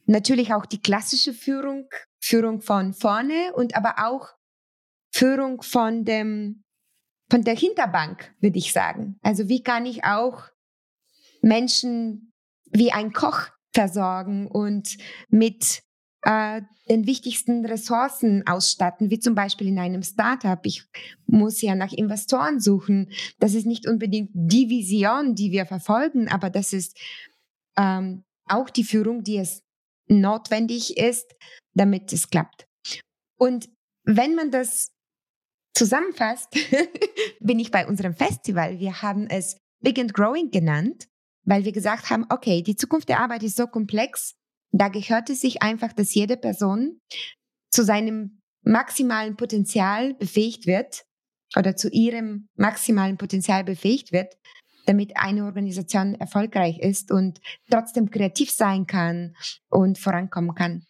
Natürlich 0.07 0.53
auch 0.53 0.67
die 0.67 0.81
klassische 0.81 1.35
Führung, 1.35 1.89
Führung 2.21 2.61
von 2.61 2.95
vorne 2.95 3.53
und 3.55 3.77
aber 3.77 3.97
auch 3.99 4.31
Führung 5.13 5.63
von 5.63 6.05
dem, 6.05 6.65
von 7.31 7.43
der 7.43 7.55
Hinterbank, 7.55 8.35
würde 8.41 8.59
ich 8.59 8.73
sagen. 8.73 9.19
Also 9.23 9.49
wie 9.49 9.63
kann 9.63 9.87
ich 9.87 10.05
auch 10.05 10.51
Menschen 11.43 12.33
wie 12.71 12.93
ein 12.93 13.13
Koch 13.13 13.49
versorgen 13.73 14.47
und 14.47 14.97
mit 15.29 15.83
äh, 16.23 16.63
den 16.89 17.07
wichtigsten 17.07 17.65
Ressourcen 17.65 18.47
ausstatten, 18.47 19.11
wie 19.11 19.21
zum 19.21 19.35
Beispiel 19.35 19.69
in 19.69 19.79
einem 19.79 20.03
Startup. 20.03 20.59
Ich 20.65 20.85
muss 21.27 21.63
ja 21.63 21.75
nach 21.75 21.93
Investoren 21.93 22.61
suchen. 22.61 23.13
Das 23.39 23.55
ist 23.55 23.67
nicht 23.67 23.87
unbedingt 23.87 24.31
die 24.35 24.69
Vision, 24.69 25.35
die 25.35 25.53
wir 25.53 25.67
verfolgen, 25.67 26.29
aber 26.29 26.51
das 26.51 26.73
ist 26.73 26.99
ähm, 27.77 28.25
auch 28.47 28.71
die 28.71 28.85
Führung, 28.85 29.23
die 29.23 29.39
es 29.39 29.63
notwendig 30.09 30.97
ist, 30.97 31.33
damit 31.75 32.13
es 32.13 32.29
klappt. 32.29 32.67
Und 33.39 33.69
wenn 34.05 34.35
man 34.35 34.51
das 34.51 34.91
zusammenfasst, 35.75 36.49
bin 37.41 37.61
ich 37.61 37.71
bei 37.71 37.87
unserem 37.87 38.15
Festival. 38.15 38.81
Wir 38.81 39.01
haben 39.03 39.29
es 39.29 39.57
Big 39.81 39.99
and 39.99 40.13
Growing 40.13 40.51
genannt 40.51 41.07
weil 41.45 41.65
wir 41.65 41.73
gesagt 41.73 42.11
haben, 42.11 42.27
okay, 42.31 42.63
die 42.63 42.77
Zukunft 42.77 43.09
der 43.09 43.21
Arbeit 43.21 43.43
ist 43.43 43.57
so 43.57 43.67
komplex, 43.67 44.35
da 44.73 44.89
gehört 44.89 45.31
es 45.31 45.41
sich 45.41 45.63
einfach, 45.63 45.93
dass 45.93 46.15
jede 46.15 46.37
Person 46.37 47.01
zu 47.71 47.85
seinem 47.85 48.41
maximalen 48.63 49.37
Potenzial 49.37 50.15
befähigt 50.15 50.67
wird 50.67 51.05
oder 51.57 51.77
zu 51.77 51.89
ihrem 51.91 52.49
maximalen 52.57 53.17
Potenzial 53.17 53.65
befähigt 53.65 54.13
wird, 54.13 54.35
damit 54.87 55.17
eine 55.17 55.45
Organisation 55.45 56.15
erfolgreich 56.15 56.79
ist 56.79 57.11
und 57.11 57.41
trotzdem 57.71 58.11
kreativ 58.11 58.51
sein 58.51 58.87
kann 58.87 59.35
und 59.69 59.99
vorankommen 59.99 60.55
kann. 60.55 60.87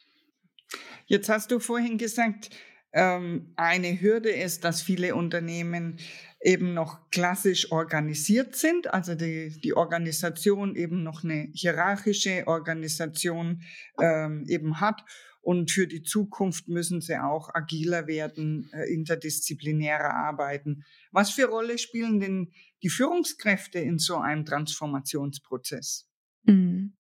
Jetzt 1.07 1.29
hast 1.29 1.51
du 1.51 1.59
vorhin 1.59 1.99
gesagt, 1.99 2.51
ähm, 2.93 3.53
eine 3.57 4.01
Hürde 4.01 4.31
ist, 4.31 4.65
dass 4.65 4.83
viele 4.83 5.15
Unternehmen 5.15 5.99
eben 6.43 6.73
noch 6.73 7.11
klassisch 7.11 7.71
organisiert 7.71 8.57
sind, 8.57 8.93
also 8.93 9.15
die, 9.15 9.61
die 9.63 9.75
Organisation 9.75 10.75
eben 10.75 11.03
noch 11.03 11.23
eine 11.23 11.49
hierarchische 11.53 12.47
Organisation 12.47 13.63
ähm, 14.01 14.45
eben 14.49 14.81
hat. 14.81 15.05
Und 15.43 15.71
für 15.71 15.87
die 15.87 16.03
Zukunft 16.03 16.69
müssen 16.69 17.01
sie 17.01 17.19
auch 17.19 17.55
agiler 17.55 18.07
werden, 18.07 18.71
äh, 18.73 18.93
interdisziplinärer 18.93 20.15
arbeiten. 20.15 20.85
Was 21.13 21.31
für 21.31 21.47
Rolle 21.47 21.79
spielen 21.79 22.21
denn 22.21 22.53
die 22.83 22.91
Führungskräfte 22.91 23.79
in 23.79 23.99
so 23.99 24.17
einem 24.17 24.45
Transformationsprozess? 24.45 26.07
Mhm. 26.45 26.93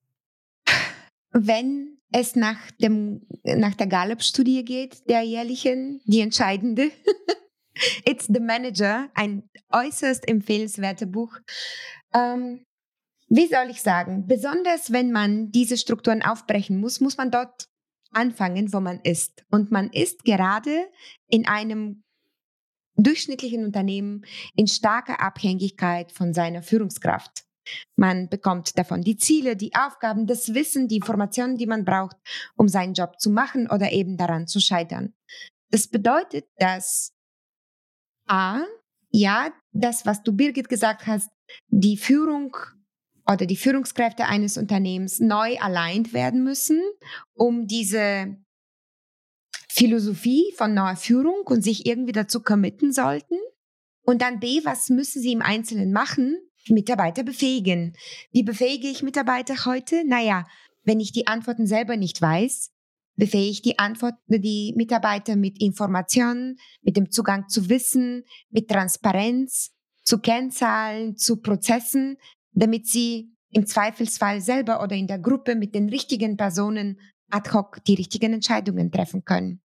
Wenn 1.33 1.99
es 2.13 2.35
nach, 2.35 2.71
dem, 2.73 3.27
nach 3.45 3.75
der 3.75 3.87
Gallup-Studie 3.87 4.65
geht, 4.65 5.09
der 5.09 5.23
jährlichen, 5.23 6.01
die 6.07 6.21
entscheidende, 6.21 6.91
It's 8.05 8.27
the 8.27 8.41
Manager, 8.41 9.09
ein 9.15 9.49
äußerst 9.71 10.29
empfehlenswertes 10.29 11.11
Buch. 11.11 11.39
Ähm, 12.13 12.65
wie 13.29 13.47
soll 13.47 13.71
ich 13.71 13.81
sagen, 13.81 14.27
besonders 14.27 14.93
wenn 14.93 15.13
man 15.13 15.53
diese 15.53 15.77
Strukturen 15.77 16.23
aufbrechen 16.23 16.81
muss, 16.81 17.01
muss 17.01 17.17
man 17.17 17.31
dort 17.31 17.67
anfangen, 18.13 18.73
wo 18.73 18.81
man 18.81 19.01
ist. 19.01 19.45
Und 19.51 19.71
man 19.71 19.91
ist 19.91 20.25
gerade 20.25 20.89
in 21.29 21.47
einem 21.47 22.03
durchschnittlichen 22.97 23.65
Unternehmen 23.65 24.27
in 24.57 24.67
starker 24.67 25.21
Abhängigkeit 25.21 26.13
von 26.13 26.35
seiner 26.35 26.63
Führungskraft. 26.63 27.45
Man 27.97 28.29
bekommt 28.29 28.77
davon 28.79 29.03
die 29.03 29.17
Ziele, 29.17 29.55
die 29.57 29.75
Aufgaben, 29.75 30.27
das 30.27 30.55
Wissen, 30.55 30.89
die 30.89 30.97
Informationen, 30.97 31.57
die 31.57 31.67
man 31.67 31.85
braucht, 31.85 32.17
um 32.57 32.69
seinen 32.69 32.95
Job 32.95 33.21
zu 33.21 33.31
machen 33.31 33.71
oder 33.71 33.93
eben 33.93 34.17
daran 34.17 34.47
zu 34.47 34.61
scheitern. 34.61 35.15
Das 35.71 35.87
bedeutet, 35.87 36.47
dass 36.57 37.13
A, 38.31 38.65
ja, 39.11 39.53
das, 39.73 40.07
was 40.07 40.23
du 40.23 40.33
Birgit 40.33 40.69
gesagt 40.69 41.07
hast, 41.07 41.31
die 41.69 41.97
Führung 41.97 42.57
oder 43.27 43.45
die 43.45 43.57
Führungskräfte 43.57 44.27
eines 44.27 44.57
Unternehmens 44.57 45.19
neu 45.19 45.59
aligned 45.59 46.13
werden 46.13 46.45
müssen, 46.45 46.81
um 47.35 47.67
diese 47.67 48.37
Philosophie 49.69 50.53
von 50.57 50.75
neuer 50.75 50.97
Führung 50.97 51.43
und 51.47 51.63
sich 51.63 51.87
irgendwie 51.87 52.13
dazu 52.13 52.41
committen 52.41 52.93
sollten. 52.93 53.37
Und 54.03 54.23
dann 54.23 54.41
B, 54.41 54.61
was 54.65 54.91
müssen 54.91 55.21
sie 55.23 55.33
im 55.33 55.43
Einzelnen 55.43 55.93
machen? 55.93 56.37
Mitarbeiter 56.69 57.23
befähigen. 57.23 57.97
Wie 58.33 58.43
befähige 58.43 58.89
ich 58.89 59.03
Mitarbeiter 59.03 59.65
heute? 59.65 60.05
Naja, 60.05 60.47
wenn 60.85 61.01
ich 61.01 61.13
die 61.13 61.27
Antworten 61.27 61.67
selber 61.67 61.97
nicht 61.97 62.21
weiß, 62.21 62.71
befähige 63.21 63.51
ich 63.51 63.63
die 63.63 63.79
Antwort, 63.79 64.15
die 64.27 64.73
Mitarbeiter 64.77 65.37
mit 65.37 65.61
Informationen, 65.61 66.57
mit 66.83 66.97
dem 66.97 67.11
Zugang 67.11 67.49
zu 67.49 67.69
Wissen, 67.69 68.25
mit 68.51 68.69
Transparenz, 68.69 69.71
zu 70.03 70.19
Kennzahlen, 70.19 71.17
zu 71.17 71.41
Prozessen, 71.41 72.17
damit 72.53 72.89
sie 72.89 73.33
im 73.51 73.67
Zweifelsfall 73.67 74.41
selber 74.41 74.83
oder 74.83 74.97
in 74.97 75.07
der 75.07 75.19
Gruppe 75.19 75.55
mit 75.55 75.75
den 75.75 75.89
richtigen 75.89 76.37
Personen 76.37 76.99
ad 77.31 77.51
hoc 77.53 77.85
die 77.85 77.95
richtigen 77.95 78.33
Entscheidungen 78.33 78.91
treffen 78.91 79.25
können. 79.25 79.61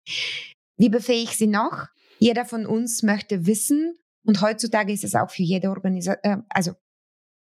Wie 0.77 0.89
befähige 0.89 1.31
ich 1.31 1.37
sie 1.37 1.47
noch? 1.47 1.87
Jeder 2.19 2.45
von 2.45 2.65
uns 2.65 3.03
möchte 3.03 3.45
wissen 3.45 3.97
und 4.25 4.41
heutzutage 4.41 4.91
ist 4.91 5.03
es 5.03 5.15
auch 5.15 5.29
für 5.29 5.43
jede 5.43 5.69
Organisation, 5.69 6.17
äh, 6.23 6.37
also 6.49 6.73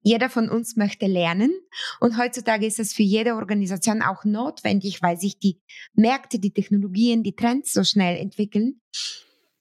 jeder 0.02 0.30
von 0.30 0.50
uns 0.50 0.76
möchte 0.76 1.06
lernen 1.06 1.52
und 2.00 2.18
heutzutage 2.18 2.66
ist 2.66 2.80
es 2.80 2.94
für 2.94 3.04
jede 3.04 3.36
Organisation 3.36 4.02
auch 4.02 4.26
notwendig, 4.26 5.02
weil 5.02 5.18
sich 5.18 5.38
die 5.38 5.62
Märkte, 5.94 6.40
die 6.40 6.52
Technologien, 6.52 7.24
die 7.24 7.36
Trends 7.36 7.74
so 7.74 7.84
schnell 7.84 8.18
entwickeln. 8.18 8.82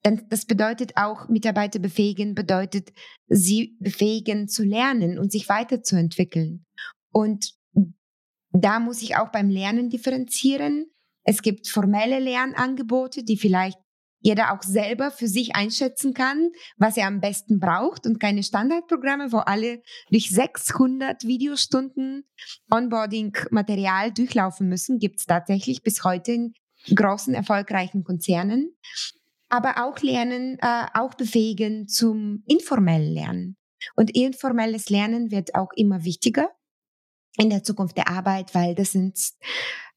Denn 0.04 0.26
das 0.30 0.46
bedeutet 0.46 0.96
auch, 0.96 1.28
Mitarbeiter 1.28 1.78
befähigen, 1.78 2.34
bedeutet, 2.34 2.92
sie 3.28 3.76
befähigen 3.80 4.48
zu 4.48 4.64
lernen 4.64 5.18
und 5.18 5.30
sich 5.30 5.48
weiterzuentwickeln. 5.48 6.64
Und 7.12 7.54
da 8.52 8.80
muss 8.80 9.02
ich 9.02 9.16
auch 9.16 9.30
beim 9.30 9.50
Lernen 9.50 9.90
differenzieren. 9.90 10.86
Es 11.22 11.42
gibt 11.42 11.68
formelle 11.68 12.18
Lernangebote, 12.18 13.24
die 13.24 13.36
vielleicht 13.36 13.78
jeder 14.20 14.52
auch 14.52 14.62
selber 14.62 15.10
für 15.10 15.28
sich 15.28 15.56
einschätzen 15.56 16.14
kann, 16.14 16.50
was 16.76 16.96
er 16.96 17.06
am 17.06 17.20
besten 17.20 17.58
braucht 17.58 18.06
und 18.06 18.20
keine 18.20 18.42
Standardprogramme, 18.42 19.32
wo 19.32 19.38
alle 19.38 19.82
durch 20.10 20.30
600 20.30 21.24
Videostunden 21.24 22.24
Onboarding-Material 22.70 24.12
durchlaufen 24.12 24.68
müssen, 24.68 24.98
gibt 24.98 25.20
es 25.20 25.26
tatsächlich 25.26 25.82
bis 25.82 26.04
heute 26.04 26.32
in 26.32 26.54
großen, 26.94 27.34
erfolgreichen 27.34 28.04
Konzernen. 28.04 28.76
Aber 29.48 29.84
auch 29.84 29.98
lernen, 30.00 30.58
äh, 30.60 30.86
auch 30.94 31.14
befähigen 31.14 31.88
zum 31.88 32.44
informellen 32.46 33.12
Lernen. 33.12 33.56
Und 33.96 34.14
informelles 34.14 34.90
Lernen 34.90 35.30
wird 35.30 35.54
auch 35.54 35.70
immer 35.74 36.04
wichtiger 36.04 36.50
in 37.36 37.50
der 37.50 37.62
Zukunft 37.62 37.96
der 37.96 38.08
Arbeit, 38.08 38.54
weil 38.54 38.74
das 38.74 38.92
sind 38.92 39.18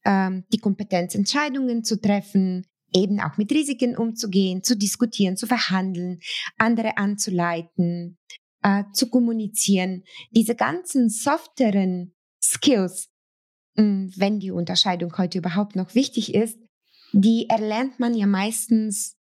ähm, 0.04 0.44
die 0.52 0.58
Kompetenz, 0.58 1.14
Entscheidungen 1.14 1.84
zu 1.84 2.00
treffen, 2.00 2.66
eben 2.94 3.20
auch 3.20 3.36
mit 3.36 3.50
Risiken 3.52 3.96
umzugehen, 3.96 4.62
zu 4.62 4.76
diskutieren, 4.76 5.36
zu 5.36 5.46
verhandeln, 5.46 6.20
andere 6.58 6.96
anzuleiten, 6.96 8.18
äh, 8.62 8.84
zu 8.92 9.10
kommunizieren. 9.10 10.04
Diese 10.30 10.54
ganzen 10.54 11.08
softeren 11.08 12.14
Skills, 12.42 13.10
mh, 13.76 13.84
hm, 13.84 14.12
wenn 14.16 14.40
die 14.40 14.50
Unterscheidung 14.50 15.16
heute 15.18 15.38
überhaupt 15.38 15.76
noch 15.76 15.94
wichtig 15.94 16.34
ist, 16.34 16.58
die 17.12 17.48
erlernt 17.48 18.00
man 18.00 18.14
ja 18.14 18.26
meistens 18.26 19.16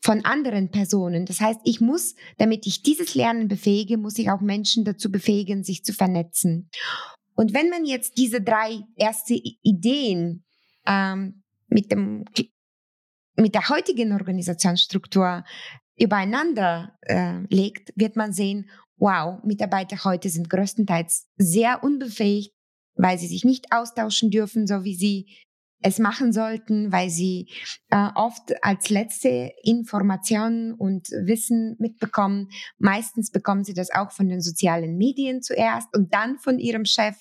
von 0.00 0.24
anderen 0.24 0.70
Personen. 0.70 1.26
Das 1.26 1.40
heißt, 1.40 1.60
ich 1.64 1.80
muss, 1.80 2.14
damit 2.36 2.66
ich 2.66 2.82
dieses 2.82 3.14
Lernen 3.14 3.48
befähige, 3.48 3.98
muss 3.98 4.18
ich 4.18 4.30
auch 4.30 4.40
Menschen 4.40 4.84
dazu 4.84 5.10
befähigen, 5.10 5.64
sich 5.64 5.84
zu 5.84 5.92
vernetzen. 5.92 6.70
Und 7.34 7.52
wenn 7.52 7.68
man 7.68 7.84
jetzt 7.84 8.16
diese 8.16 8.40
drei 8.40 8.80
erste 8.96 9.34
Ideen 9.34 10.44
ähm, 10.86 11.42
mit 11.68 11.92
dem 11.92 12.24
mit 13.38 13.54
der 13.54 13.68
heutigen 13.68 14.12
Organisationsstruktur 14.12 15.44
übereinander 15.96 16.96
äh, 17.02 17.40
legt, 17.48 17.92
wird 17.96 18.16
man 18.16 18.32
sehen, 18.32 18.70
wow, 18.96 19.42
Mitarbeiter 19.44 20.04
heute 20.04 20.28
sind 20.28 20.50
größtenteils 20.50 21.26
sehr 21.36 21.82
unbefähigt, 21.82 22.52
weil 22.94 23.18
sie 23.18 23.28
sich 23.28 23.44
nicht 23.44 23.72
austauschen 23.72 24.30
dürfen, 24.30 24.66
so 24.66 24.84
wie 24.84 24.94
sie 24.94 25.26
es 25.80 26.00
machen 26.00 26.32
sollten, 26.32 26.90
weil 26.90 27.08
sie 27.08 27.48
äh, 27.90 28.08
oft 28.16 28.52
als 28.64 28.90
letzte 28.90 29.52
Information 29.62 30.72
und 30.72 31.08
Wissen 31.10 31.76
mitbekommen. 31.78 32.48
Meistens 32.78 33.30
bekommen 33.30 33.62
sie 33.62 33.74
das 33.74 33.92
auch 33.92 34.10
von 34.10 34.28
den 34.28 34.40
sozialen 34.40 34.96
Medien 34.96 35.40
zuerst 35.40 35.94
und 35.96 36.12
dann 36.12 36.38
von 36.38 36.58
ihrem 36.58 36.84
Chef 36.84 37.16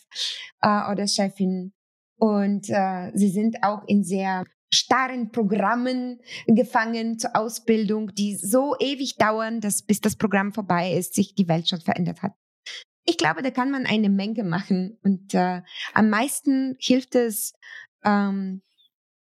äh, 0.62 0.92
oder 0.92 1.08
Chefin. 1.08 1.74
Und 2.20 2.68
äh, 2.70 3.12
sie 3.14 3.30
sind 3.30 3.58
auch 3.62 3.84
in 3.86 4.04
sehr 4.04 4.46
starren 4.74 5.32
Programmen 5.32 6.20
gefangen 6.46 7.20
zur 7.20 7.36
Ausbildung, 7.36 8.14
die 8.14 8.36
so 8.36 8.76
ewig 8.80 9.16
dauern, 9.16 9.62
dass 9.62 9.82
bis 9.82 10.02
das 10.02 10.16
Programm 10.16 10.54
vorbei 10.54 10.94
ist, 10.94 11.14
sich 11.14 11.36
die 11.36 11.48
Welt 11.48 11.70
schon 11.70 11.82
verändert 11.82 12.22
hat. 12.22 12.34
Ich 13.06 13.18
glaube, 13.18 13.42
da 13.42 13.52
kann 13.52 13.72
man 13.72 13.86
eine 13.86 14.10
Menge 14.10 14.44
machen 14.44 14.98
und 15.04 15.34
äh, 15.34 15.62
am 15.94 16.10
meisten 16.10 16.76
hilft 16.80 17.16
es 17.16 17.54
ähm, 18.04 18.62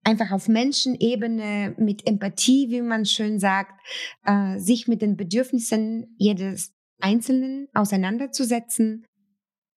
einfach 0.04 0.32
auf 0.32 0.48
Menschenebene 0.48 1.76
mit 1.78 2.08
Empathie, 2.08 2.70
wie 2.72 2.82
man 2.82 3.06
schön 3.06 3.40
sagt, 3.40 3.80
äh, 4.26 4.58
sich 4.58 4.88
mit 4.88 5.04
den 5.04 5.18
Bedürfnissen 5.18 6.16
jedes 6.18 6.74
Einzelnen 7.00 7.68
auseinanderzusetzen 7.74 9.06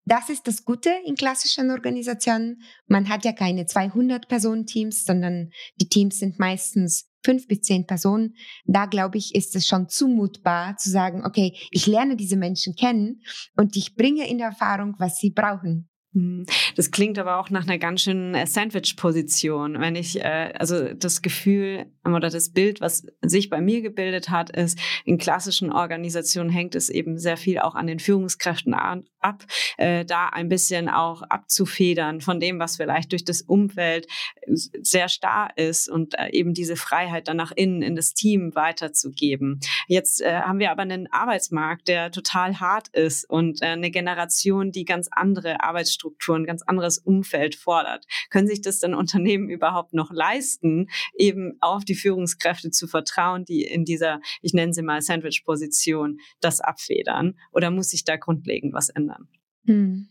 das 0.05 0.29
ist 0.29 0.47
das 0.47 0.65
Gute 0.65 0.91
in 1.05 1.15
klassischen 1.15 1.71
Organisationen. 1.71 2.63
Man 2.87 3.09
hat 3.09 3.25
ja 3.25 3.33
keine 3.33 3.65
200-Personen-Teams, 3.65 5.05
sondern 5.05 5.51
die 5.81 5.89
Teams 5.89 6.19
sind 6.19 6.39
meistens 6.39 7.09
fünf 7.25 7.47
bis 7.47 7.61
zehn 7.61 7.87
Personen. 7.87 8.35
Da 8.65 8.87
glaube 8.87 9.19
ich, 9.19 9.35
ist 9.35 9.55
es 9.55 9.67
schon 9.67 9.89
zumutbar 9.89 10.77
zu 10.77 10.91
sagen, 10.91 11.25
okay, 11.25 11.57
ich 11.71 11.87
lerne 11.87 12.17
diese 12.17 12.37
Menschen 12.37 12.75
kennen 12.75 13.23
und 13.57 13.77
ich 13.77 13.95
bringe 13.95 14.29
in 14.29 14.41
Erfahrung, 14.41 14.97
was 14.99 15.19
sie 15.19 15.31
brauchen. 15.31 15.89
Hm. 16.15 16.45
Das 16.77 16.91
klingt 16.91 17.19
aber 17.19 17.39
auch 17.39 17.49
nach 17.49 17.63
einer 17.63 17.79
ganz 17.79 18.03
schönen 18.03 18.35
äh, 18.35 18.47
Sandwich-Position. 18.47 19.81
Wenn 19.81 19.97
ich, 19.97 20.21
äh, 20.21 20.53
also 20.59 20.93
das 20.93 21.23
Gefühl 21.23 21.87
oder 22.05 22.29
das 22.29 22.51
Bild, 22.51 22.83
was 22.83 23.07
sich 23.23 23.49
bei 23.49 23.63
mir 23.63 23.81
gebildet 23.81 24.29
hat, 24.29 24.51
ist, 24.51 24.79
in 25.07 25.17
klassischen 25.17 25.73
Organisationen 25.73 26.51
hängt 26.51 26.75
es 26.75 26.91
eben 26.91 27.19
sehr 27.19 27.39
viel 27.39 27.59
auch 27.61 27.75
an 27.75 27.87
den 27.87 27.99
Führungskräften 27.99 28.75
ab, 28.75 29.47
äh, 29.79 30.05
da 30.05 30.27
ein 30.27 30.51
bisschen 30.51 30.91
auch 30.91 31.23
abzufedern 31.23 32.21
von 32.21 32.41
dem, 32.41 32.59
was 32.59 32.77
vielleicht 32.77 33.13
durch 33.13 33.25
das 33.25 33.41
Umfeld 33.41 34.07
äh, 34.43 34.55
sehr 34.83 35.09
starr 35.09 35.49
ist 35.57 35.89
und 35.89 36.19
äh, 36.19 36.29
eben 36.33 36.53
diese 36.53 36.77
Freiheit 36.77 37.29
dann 37.29 37.39
nach 37.39 37.53
innen 37.53 37.81
in 37.81 37.97
das 37.97 38.13
Team 38.13 38.55
weiterzugeben. 38.55 39.61
Jetzt 39.87 40.21
äh, 40.21 40.41
haben 40.41 40.59
wir 40.59 40.71
aber 40.71 40.83
einen 40.83 41.11
Arbeitsmarkt, 41.11 41.89
der 41.89 42.11
total 42.11 42.61
hart 42.61 42.89
ist 42.89 43.29
und 43.31 43.63
eine 43.63 43.91
Generation, 43.91 44.73
die 44.73 44.85
ganz 44.85 45.09
andere 45.11 45.63
Arbeitsstrukturen 45.63 46.02
Infrastruktur, 46.03 46.37
ein 46.37 46.47
ganz 46.47 46.63
anderes 46.63 46.99
Umfeld 46.99 47.55
fordert. 47.55 48.07
Können 48.31 48.49
sich 48.49 48.61
das 48.61 48.79
dann 48.79 48.95
Unternehmen 48.95 49.49
überhaupt 49.49 49.95
noch 49.95 50.11
leisten, 50.13 50.89
eben 51.17 51.57
auf 51.61 51.85
die 51.85 51.95
Führungskräfte 51.95 52.71
zu 52.71 52.87
vertrauen, 52.87 53.45
die 53.45 53.63
in 53.63 53.85
dieser, 53.85 54.21
ich 54.41 54.53
nenne 54.53 54.73
sie 54.73 54.83
mal 54.83 55.01
Sandwich-Position, 55.01 56.19
das 56.41 56.61
abfedern? 56.61 57.39
Oder 57.53 57.71
muss 57.71 57.91
sich 57.91 58.05
da 58.05 58.17
grundlegend 58.17 58.75
was 58.75 58.89
ändern? 58.89 59.29
Hm. 59.67 60.09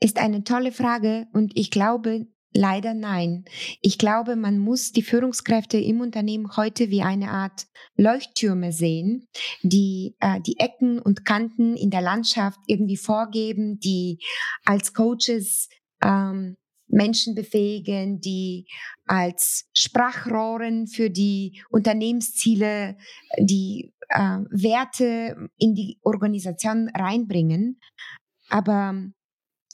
Ist 0.00 0.18
eine 0.18 0.44
tolle 0.44 0.72
Frage 0.72 1.26
und 1.32 1.52
ich 1.56 1.70
glaube, 1.70 2.26
Leider 2.52 2.94
nein. 2.94 3.44
Ich 3.80 3.96
glaube, 3.96 4.34
man 4.34 4.58
muss 4.58 4.90
die 4.90 5.02
Führungskräfte 5.02 5.78
im 5.78 6.00
Unternehmen 6.00 6.56
heute 6.56 6.90
wie 6.90 7.02
eine 7.02 7.30
Art 7.30 7.66
Leuchttürme 7.96 8.72
sehen, 8.72 9.28
die 9.62 10.16
äh, 10.20 10.40
die 10.40 10.58
Ecken 10.58 10.98
und 10.98 11.24
Kanten 11.24 11.76
in 11.76 11.90
der 11.90 12.00
Landschaft 12.00 12.58
irgendwie 12.66 12.96
vorgeben, 12.96 13.78
die 13.78 14.18
als 14.64 14.94
Coaches 14.94 15.68
ähm, 16.02 16.56
Menschen 16.88 17.36
befähigen, 17.36 18.20
die 18.20 18.66
als 19.06 19.68
Sprachrohren 19.72 20.88
für 20.88 21.08
die 21.08 21.62
Unternehmensziele 21.70 22.96
die 23.38 23.92
äh, 24.08 24.38
Werte 24.50 25.48
in 25.56 25.76
die 25.76 25.98
Organisation 26.02 26.88
reinbringen. 26.88 27.80
Aber 28.48 28.94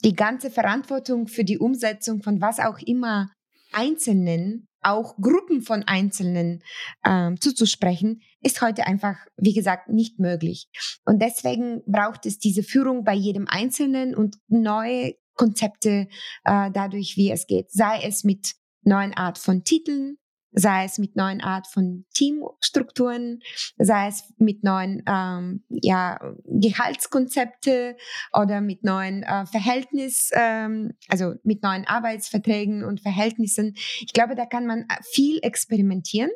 die 0.03 0.13
ganze 0.13 0.49
Verantwortung 0.49 1.27
für 1.27 1.43
die 1.43 1.57
Umsetzung 1.57 2.21
von 2.21 2.41
was 2.41 2.59
auch 2.59 2.79
immer 2.79 3.31
Einzelnen, 3.71 4.67
auch 4.81 5.17
Gruppen 5.17 5.61
von 5.61 5.83
Einzelnen 5.83 6.63
ähm, 7.05 7.39
zuzusprechen, 7.41 8.21
ist 8.41 8.61
heute 8.61 8.87
einfach, 8.87 9.17
wie 9.35 9.53
gesagt, 9.53 9.89
nicht 9.89 10.19
möglich. 10.19 10.69
Und 11.05 11.21
deswegen 11.21 11.81
braucht 11.85 12.25
es 12.25 12.37
diese 12.37 12.63
Führung 12.63 13.03
bei 13.03 13.13
jedem 13.13 13.47
Einzelnen 13.47 14.15
und 14.15 14.37
neue 14.47 15.15
Konzepte 15.33 16.07
äh, 16.45 16.71
dadurch, 16.71 17.17
wie 17.17 17.31
es 17.31 17.47
geht. 17.47 17.71
Sei 17.71 18.01
es 18.03 18.23
mit 18.23 18.53
neuen 18.83 19.13
Art 19.13 19.37
von 19.37 19.63
Titeln, 19.63 20.17
sei 20.51 20.85
es 20.85 20.97
mit 20.97 21.15
neuen 21.15 21.41
Art 21.41 21.67
von 21.67 22.05
Teamstrukturen, 22.13 23.39
sei 23.77 24.07
es 24.07 24.23
mit 24.37 24.63
neuen 24.63 25.03
ähm, 25.07 25.63
ja, 25.69 26.19
Gehaltskonzepte 26.45 27.95
oder 28.33 28.61
mit 28.61 28.83
neuen 28.83 29.23
äh, 29.23 29.45
Verhältnis, 29.45 30.29
ähm, 30.33 30.93
also 31.09 31.35
mit 31.43 31.63
neuen 31.63 31.85
Arbeitsverträgen 31.85 32.83
und 32.83 33.01
Verhältnissen. 33.01 33.73
Ich 34.01 34.13
glaube, 34.13 34.35
da 34.35 34.45
kann 34.45 34.65
man 34.65 34.85
viel 35.11 35.39
experimentieren. 35.41 36.31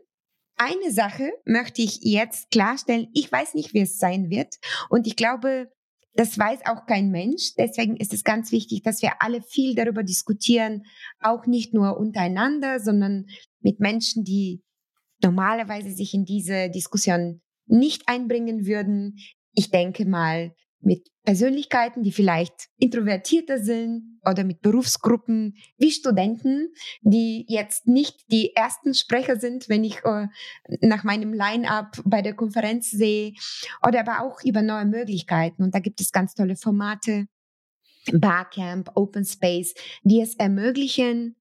Eine 0.57 0.91
Sache 0.91 1.31
möchte 1.45 1.81
ich 1.81 1.99
jetzt 2.01 2.51
klarstellen. 2.51 3.07
Ich 3.13 3.31
weiß 3.31 3.55
nicht, 3.55 3.73
wie 3.73 3.81
es 3.81 3.97
sein 3.97 4.29
wird. 4.29 4.57
Und 4.89 5.07
ich 5.07 5.15
glaube, 5.15 5.71
das 6.13 6.37
weiß 6.37 6.59
auch 6.65 6.85
kein 6.85 7.09
Mensch. 7.09 7.55
Deswegen 7.57 7.95
ist 7.95 8.13
es 8.13 8.23
ganz 8.23 8.51
wichtig, 8.51 8.83
dass 8.83 9.01
wir 9.01 9.21
alle 9.21 9.41
viel 9.41 9.75
darüber 9.75 10.03
diskutieren, 10.03 10.83
auch 11.19 11.45
nicht 11.45 11.73
nur 11.73 11.97
untereinander, 11.97 12.79
sondern 12.79 13.27
mit 13.61 13.79
Menschen, 13.79 14.23
die 14.23 14.63
normalerweise 15.21 15.91
sich 15.91 16.13
in 16.13 16.25
diese 16.25 16.69
Diskussion 16.69 17.41
nicht 17.67 18.03
einbringen 18.07 18.65
würden. 18.65 19.17
Ich 19.53 19.69
denke 19.69 20.05
mal 20.05 20.53
mit 20.83 21.07
Persönlichkeiten, 21.23 22.01
die 22.01 22.11
vielleicht 22.11 22.69
introvertierter 22.77 23.59
sind 23.59 24.19
oder 24.27 24.43
mit 24.43 24.61
Berufsgruppen 24.61 25.55
wie 25.77 25.91
Studenten, 25.91 26.73
die 27.01 27.45
jetzt 27.47 27.87
nicht 27.87 28.19
die 28.31 28.55
ersten 28.55 28.95
Sprecher 28.95 29.39
sind, 29.39 29.69
wenn 29.69 29.83
ich 29.83 30.03
äh, 30.03 30.27
nach 30.81 31.03
meinem 31.03 31.33
Line-up 31.33 32.01
bei 32.05 32.21
der 32.21 32.33
Konferenz 32.33 32.89
sehe, 32.89 33.33
oder 33.85 33.99
aber 33.99 34.25
auch 34.25 34.43
über 34.43 34.63
neue 34.63 34.85
Möglichkeiten. 34.85 35.63
Und 35.63 35.75
da 35.75 35.79
gibt 35.79 36.01
es 36.01 36.11
ganz 36.11 36.33
tolle 36.33 36.55
Formate, 36.55 37.27
Barcamp, 38.11 38.89
Open 38.95 39.25
Space, 39.25 39.75
die 40.03 40.21
es 40.21 40.35
ermöglichen, 40.35 41.35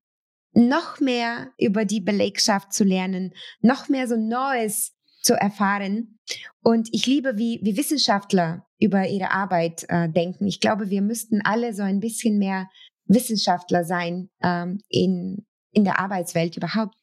noch 0.52 1.00
mehr 1.00 1.52
über 1.58 1.84
die 1.84 2.00
Belegschaft 2.00 2.72
zu 2.72 2.84
lernen, 2.84 3.32
noch 3.60 3.88
mehr 3.88 4.08
so 4.08 4.16
Neues 4.16 4.92
zu 5.22 5.34
erfahren. 5.34 6.18
Und 6.62 6.88
ich 6.92 7.06
liebe, 7.06 7.36
wie, 7.36 7.60
wie 7.62 7.76
Wissenschaftler 7.76 8.66
über 8.78 9.06
ihre 9.06 9.30
Arbeit 9.30 9.84
äh, 9.88 10.08
denken. 10.08 10.46
Ich 10.46 10.60
glaube, 10.60 10.90
wir 10.90 11.02
müssten 11.02 11.40
alle 11.44 11.74
so 11.74 11.82
ein 11.82 12.00
bisschen 12.00 12.38
mehr 12.38 12.68
Wissenschaftler 13.06 13.84
sein 13.84 14.30
ähm, 14.42 14.80
in, 14.88 15.46
in 15.72 15.84
der 15.84 15.98
Arbeitswelt 15.98 16.56
überhaupt. 16.56 16.94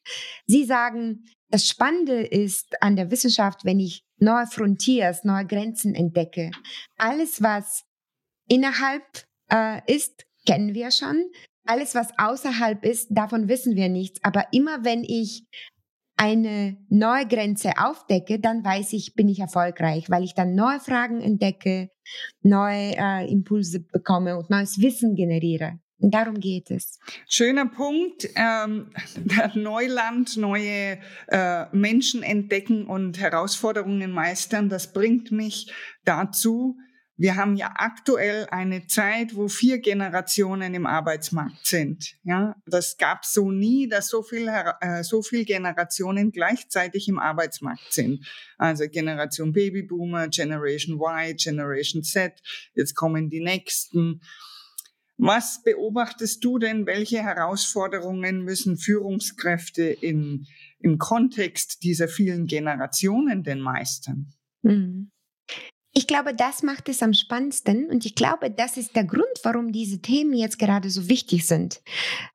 Sie 0.46 0.64
sagen, 0.64 1.24
das 1.50 1.66
Spannende 1.66 2.22
ist 2.22 2.82
an 2.82 2.96
der 2.96 3.10
Wissenschaft, 3.10 3.64
wenn 3.64 3.80
ich 3.80 4.04
neue 4.18 4.46
Frontiers, 4.46 5.24
neue 5.24 5.46
Grenzen 5.46 5.94
entdecke. 5.94 6.50
Alles, 6.96 7.42
was 7.42 7.84
innerhalb 8.48 9.04
äh, 9.50 9.80
ist, 9.86 10.26
kennen 10.46 10.74
wir 10.74 10.90
schon. 10.90 11.30
Alles, 11.68 11.94
was 11.94 12.18
außerhalb 12.18 12.82
ist, 12.82 13.08
davon 13.10 13.46
wissen 13.46 13.76
wir 13.76 13.90
nichts. 13.90 14.20
Aber 14.24 14.46
immer 14.52 14.84
wenn 14.84 15.04
ich 15.04 15.44
eine 16.16 16.78
neue 16.88 17.26
Grenze 17.26 17.72
aufdecke, 17.76 18.40
dann 18.40 18.64
weiß 18.64 18.94
ich, 18.94 19.14
bin 19.14 19.28
ich 19.28 19.40
erfolgreich, 19.40 20.08
weil 20.08 20.24
ich 20.24 20.34
dann 20.34 20.54
neue 20.54 20.80
Fragen 20.80 21.20
entdecke, 21.20 21.90
neue 22.40 22.96
äh, 22.96 23.30
Impulse 23.30 23.80
bekomme 23.80 24.38
und 24.38 24.48
neues 24.48 24.80
Wissen 24.80 25.14
generiere. 25.14 25.78
Und 26.00 26.14
darum 26.14 26.40
geht 26.40 26.70
es. 26.70 26.98
Schöner 27.28 27.66
Punkt. 27.66 28.26
Ähm, 28.34 28.90
Neuland, 29.54 30.38
neue 30.38 30.98
äh, 31.26 31.66
Menschen 31.72 32.22
entdecken 32.22 32.86
und 32.86 33.20
Herausforderungen 33.20 34.10
meistern, 34.10 34.70
das 34.70 34.94
bringt 34.94 35.32
mich 35.32 35.70
dazu, 36.06 36.78
wir 37.18 37.34
haben 37.34 37.56
ja 37.56 37.74
aktuell 37.74 38.46
eine 38.50 38.86
Zeit, 38.86 39.34
wo 39.34 39.48
vier 39.48 39.80
Generationen 39.80 40.72
im 40.72 40.86
Arbeitsmarkt 40.86 41.66
sind. 41.66 42.14
Ja, 42.22 42.54
das 42.64 42.96
gab 42.96 43.24
so 43.24 43.50
nie, 43.50 43.88
dass 43.88 44.08
so 44.08 44.22
viel, 44.22 44.48
äh, 44.80 45.02
so 45.02 45.20
viel 45.22 45.44
Generationen 45.44 46.30
gleichzeitig 46.30 47.08
im 47.08 47.18
Arbeitsmarkt 47.18 47.92
sind. 47.92 48.24
Also 48.56 48.84
Generation 48.88 49.52
Babyboomer, 49.52 50.28
Generation 50.28 51.00
Y, 51.00 51.34
Generation 51.36 52.04
Z. 52.04 52.40
Jetzt 52.74 52.94
kommen 52.94 53.28
die 53.28 53.40
nächsten. 53.40 54.20
Was 55.16 55.64
beobachtest 55.64 56.44
du 56.44 56.60
denn? 56.60 56.86
Welche 56.86 57.20
Herausforderungen 57.20 58.44
müssen 58.44 58.76
Führungskräfte 58.76 59.82
in, 59.82 60.46
im 60.78 60.98
Kontext 60.98 61.82
dieser 61.82 62.06
vielen 62.06 62.46
Generationen 62.46 63.42
denn 63.42 63.60
meistern? 63.60 64.32
Mhm. 64.62 65.10
Ich 65.98 66.06
glaube, 66.06 66.32
das 66.32 66.62
macht 66.62 66.88
es 66.88 67.02
am 67.02 67.12
spannendsten 67.12 67.90
und 67.90 68.06
ich 68.06 68.14
glaube, 68.14 68.52
das 68.52 68.76
ist 68.76 68.94
der 68.94 69.02
Grund, 69.02 69.26
warum 69.42 69.72
diese 69.72 70.00
Themen 70.00 70.32
jetzt 70.32 70.56
gerade 70.56 70.90
so 70.90 71.08
wichtig 71.08 71.44
sind. 71.44 71.82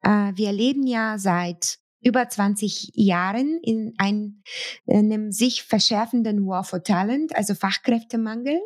Äh, 0.01 0.33
wir 0.35 0.51
leben 0.51 0.85
ja 0.85 1.17
seit 1.17 1.77
über 2.03 2.27
20 2.27 2.91
Jahren 2.93 3.61
in 3.63 3.93
einem 3.97 5.31
sich 5.31 5.63
verschärfenden 5.63 6.45
War 6.45 6.65
for 6.65 6.83
Talent, 6.83 7.37
also 7.37 7.55
Fachkräftemangel. 7.55 8.59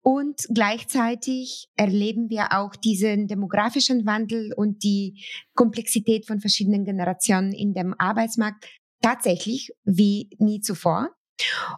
Und 0.00 0.46
gleichzeitig 0.54 1.68
erleben 1.74 2.30
wir 2.30 2.52
auch 2.52 2.76
diesen 2.76 3.26
demografischen 3.26 4.06
Wandel 4.06 4.52
und 4.54 4.84
die 4.84 5.24
Komplexität 5.56 6.28
von 6.28 6.38
verschiedenen 6.38 6.84
Generationen 6.84 7.50
in 7.50 7.74
dem 7.74 7.96
Arbeitsmarkt 7.98 8.64
tatsächlich 9.02 9.72
wie 9.82 10.30
nie 10.38 10.60
zuvor. 10.60 11.10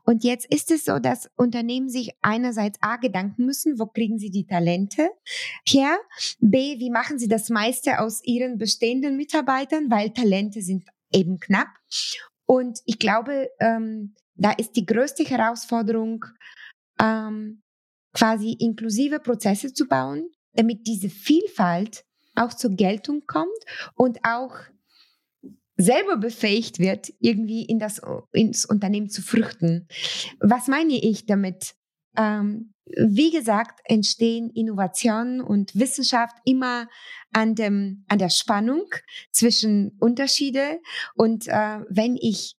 Und 0.04 0.24
jetzt 0.24 0.46
ist 0.52 0.70
es 0.70 0.84
so, 0.84 0.98
dass 0.98 1.30
Unternehmen 1.36 1.88
sich 1.88 2.12
einerseits 2.22 2.78
A 2.82 2.96
Gedanken 2.96 3.46
müssen, 3.46 3.78
wo 3.78 3.86
kriegen 3.86 4.18
sie 4.18 4.30
die 4.30 4.46
Talente 4.46 5.10
her? 5.66 5.98
B, 6.40 6.78
wie 6.78 6.90
machen 6.90 7.18
sie 7.18 7.28
das 7.28 7.48
meiste 7.48 8.00
aus 8.00 8.22
ihren 8.24 8.58
bestehenden 8.58 9.16
Mitarbeitern, 9.16 9.90
weil 9.90 10.10
Talente 10.10 10.62
sind 10.62 10.84
eben 11.12 11.38
knapp. 11.38 11.68
Und 12.46 12.80
ich 12.86 12.98
glaube, 12.98 13.50
ähm, 13.60 14.14
da 14.34 14.50
ist 14.52 14.72
die 14.72 14.86
größte 14.86 15.24
Herausforderung, 15.24 16.24
ähm, 17.00 17.62
quasi 18.12 18.56
inklusive 18.58 19.20
Prozesse 19.20 19.72
zu 19.72 19.86
bauen, 19.86 20.30
damit 20.54 20.86
diese 20.86 21.08
Vielfalt 21.08 22.04
auch 22.34 22.52
zur 22.54 22.70
Geltung 22.70 23.22
kommt 23.26 23.48
und 23.94 24.18
auch 24.24 24.54
selber 25.76 26.16
befähigt 26.16 26.78
wird, 26.78 27.12
irgendwie 27.20 27.64
in 27.64 27.78
das, 27.78 28.00
ins 28.32 28.64
Unternehmen 28.64 29.08
zu 29.08 29.22
früchten. 29.22 29.88
Was 30.40 30.68
meine 30.68 30.94
ich 30.94 31.26
damit? 31.26 31.74
Ähm, 32.16 32.74
wie 32.84 33.30
gesagt, 33.30 33.80
entstehen 33.84 34.50
Innovationen 34.50 35.40
und 35.40 35.74
Wissenschaft 35.74 36.36
immer 36.44 36.88
an, 37.32 37.54
dem, 37.54 38.04
an 38.08 38.18
der 38.18 38.28
Spannung 38.28 38.84
zwischen 39.30 39.96
Unterschiede. 39.98 40.80
Und 41.14 41.48
äh, 41.48 41.80
wenn 41.88 42.16
ich 42.16 42.56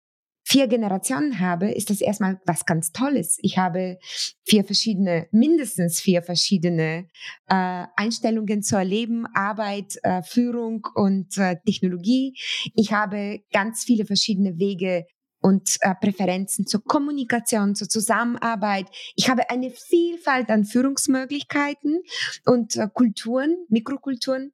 vier 0.53 0.67
Generationen 0.67 1.39
habe, 1.39 1.71
ist 1.71 1.89
das 1.89 1.99
erstmal 1.99 2.39
was 2.45 2.67
ganz 2.67 2.91
Tolles. 2.91 3.39
Ich 3.41 3.57
habe 3.57 3.97
vier 4.45 4.63
verschiedene, 4.63 5.27
mindestens 5.31 5.99
vier 5.99 6.21
verschiedene 6.21 7.07
äh, 7.47 7.85
Einstellungen 7.95 8.61
zu 8.61 8.75
erleben, 8.75 9.25
Arbeit, 9.33 9.97
äh, 10.03 10.21
Führung 10.21 10.85
und 10.93 11.35
äh, 11.39 11.55
Technologie. 11.65 12.37
Ich 12.75 12.93
habe 12.93 13.39
ganz 13.51 13.83
viele 13.83 14.05
verschiedene 14.05 14.59
Wege 14.59 15.07
und 15.41 15.77
äh, 15.81 15.95
Präferenzen 15.99 16.67
zur 16.67 16.83
Kommunikation, 16.83 17.73
zur 17.73 17.89
Zusammenarbeit. 17.89 18.85
Ich 19.15 19.29
habe 19.29 19.49
eine 19.49 19.71
Vielfalt 19.71 20.51
an 20.51 20.65
Führungsmöglichkeiten 20.65 22.03
und 22.45 22.75
äh, 22.75 22.87
Kulturen, 22.93 23.57
Mikrokulturen. 23.69 24.53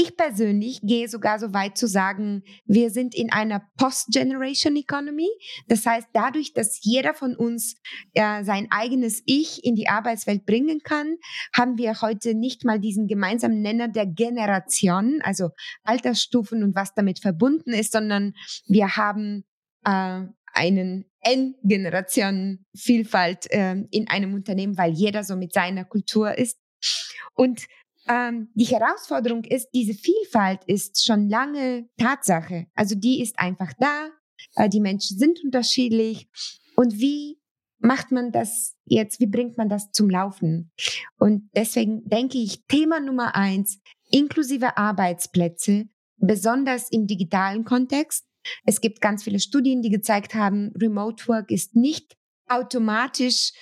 Ich 0.00 0.16
persönlich 0.16 0.78
gehe 0.84 1.08
sogar 1.08 1.40
so 1.40 1.52
weit 1.52 1.76
zu 1.76 1.88
sagen, 1.88 2.44
wir 2.66 2.90
sind 2.90 3.16
in 3.16 3.32
einer 3.32 3.68
Post-Generation 3.78 4.76
Economy. 4.76 5.26
Das 5.66 5.84
heißt, 5.84 6.06
dadurch, 6.12 6.52
dass 6.52 6.78
jeder 6.82 7.14
von 7.14 7.34
uns 7.34 7.74
äh, 8.14 8.44
sein 8.44 8.68
eigenes 8.70 9.24
Ich 9.26 9.64
in 9.64 9.74
die 9.74 9.88
Arbeitswelt 9.88 10.46
bringen 10.46 10.82
kann, 10.84 11.16
haben 11.52 11.78
wir 11.78 12.00
heute 12.00 12.36
nicht 12.36 12.64
mal 12.64 12.78
diesen 12.78 13.08
gemeinsamen 13.08 13.60
Nenner 13.60 13.88
der 13.88 14.06
Generation, 14.06 15.18
also 15.22 15.50
Altersstufen 15.82 16.62
und 16.62 16.76
was 16.76 16.94
damit 16.94 17.18
verbunden 17.18 17.72
ist, 17.72 17.90
sondern 17.90 18.34
wir 18.68 18.96
haben 18.96 19.42
äh, 19.84 20.20
einen 20.52 21.06
N-Generation-Vielfalt 21.22 23.50
äh, 23.50 23.82
in 23.90 24.06
einem 24.06 24.34
Unternehmen, 24.34 24.78
weil 24.78 24.92
jeder 24.92 25.24
so 25.24 25.34
mit 25.34 25.52
seiner 25.52 25.84
Kultur 25.84 26.38
ist. 26.38 26.56
Und 27.34 27.66
ähm, 28.08 28.48
die 28.54 28.64
Herausforderung 28.64 29.44
ist, 29.44 29.68
diese 29.74 29.94
Vielfalt 29.94 30.64
ist 30.66 31.04
schon 31.04 31.28
lange 31.28 31.88
Tatsache. 31.98 32.66
Also 32.74 32.94
die 32.94 33.22
ist 33.22 33.38
einfach 33.38 33.72
da. 33.78 34.08
Äh, 34.54 34.68
die 34.68 34.80
Menschen 34.80 35.18
sind 35.18 35.38
unterschiedlich. 35.44 36.28
Und 36.76 36.98
wie 36.98 37.38
macht 37.78 38.10
man 38.10 38.32
das 38.32 38.76
jetzt? 38.84 39.20
Wie 39.20 39.26
bringt 39.26 39.56
man 39.56 39.68
das 39.68 39.90
zum 39.92 40.10
Laufen? 40.10 40.72
Und 41.18 41.50
deswegen 41.54 42.08
denke 42.08 42.38
ich, 42.38 42.64
Thema 42.66 43.00
Nummer 43.00 43.34
eins, 43.34 43.80
inklusive 44.10 44.76
Arbeitsplätze, 44.76 45.88
besonders 46.16 46.90
im 46.90 47.06
digitalen 47.06 47.64
Kontext. 47.64 48.24
Es 48.64 48.80
gibt 48.80 49.00
ganz 49.00 49.22
viele 49.22 49.40
Studien, 49.40 49.82
die 49.82 49.90
gezeigt 49.90 50.34
haben, 50.34 50.72
Remote 50.80 51.26
Work 51.28 51.50
ist 51.50 51.76
nicht 51.76 52.16
automatisch 52.48 53.52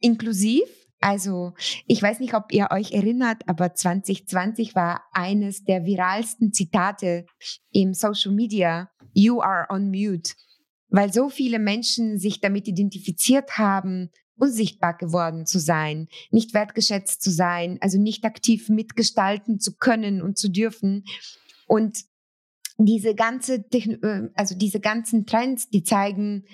inklusiv. 0.00 0.64
Also 1.04 1.52
ich 1.86 2.02
weiß 2.02 2.20
nicht, 2.20 2.32
ob 2.32 2.50
ihr 2.50 2.68
euch 2.70 2.92
erinnert, 2.92 3.46
aber 3.46 3.74
2020 3.74 4.74
war 4.74 5.02
eines 5.12 5.62
der 5.62 5.84
viralsten 5.84 6.54
Zitate 6.54 7.26
im 7.72 7.92
Social 7.92 8.32
Media 8.32 8.88
You 9.12 9.42
are 9.42 9.66
on 9.68 9.90
mute, 9.90 10.32
weil 10.88 11.12
so 11.12 11.28
viele 11.28 11.58
Menschen 11.58 12.18
sich 12.18 12.40
damit 12.40 12.68
identifiziert 12.68 13.58
haben, 13.58 14.12
unsichtbar 14.36 14.96
geworden 14.96 15.44
zu 15.44 15.58
sein, 15.58 16.08
nicht 16.30 16.54
wertgeschätzt 16.54 17.20
zu 17.20 17.30
sein, 17.30 17.76
also 17.82 18.00
nicht 18.00 18.24
aktiv 18.24 18.70
mitgestalten 18.70 19.60
zu 19.60 19.76
können 19.76 20.22
und 20.22 20.38
zu 20.38 20.48
dürfen. 20.48 21.04
Und 21.66 21.98
diese 22.78 23.14
ganze, 23.14 23.56
äh, 23.72 24.30
also 24.34 24.56
diese 24.56 24.80
ganzen 24.80 25.26
Trends, 25.26 25.68
die 25.68 25.82
zeigen, 25.82 26.46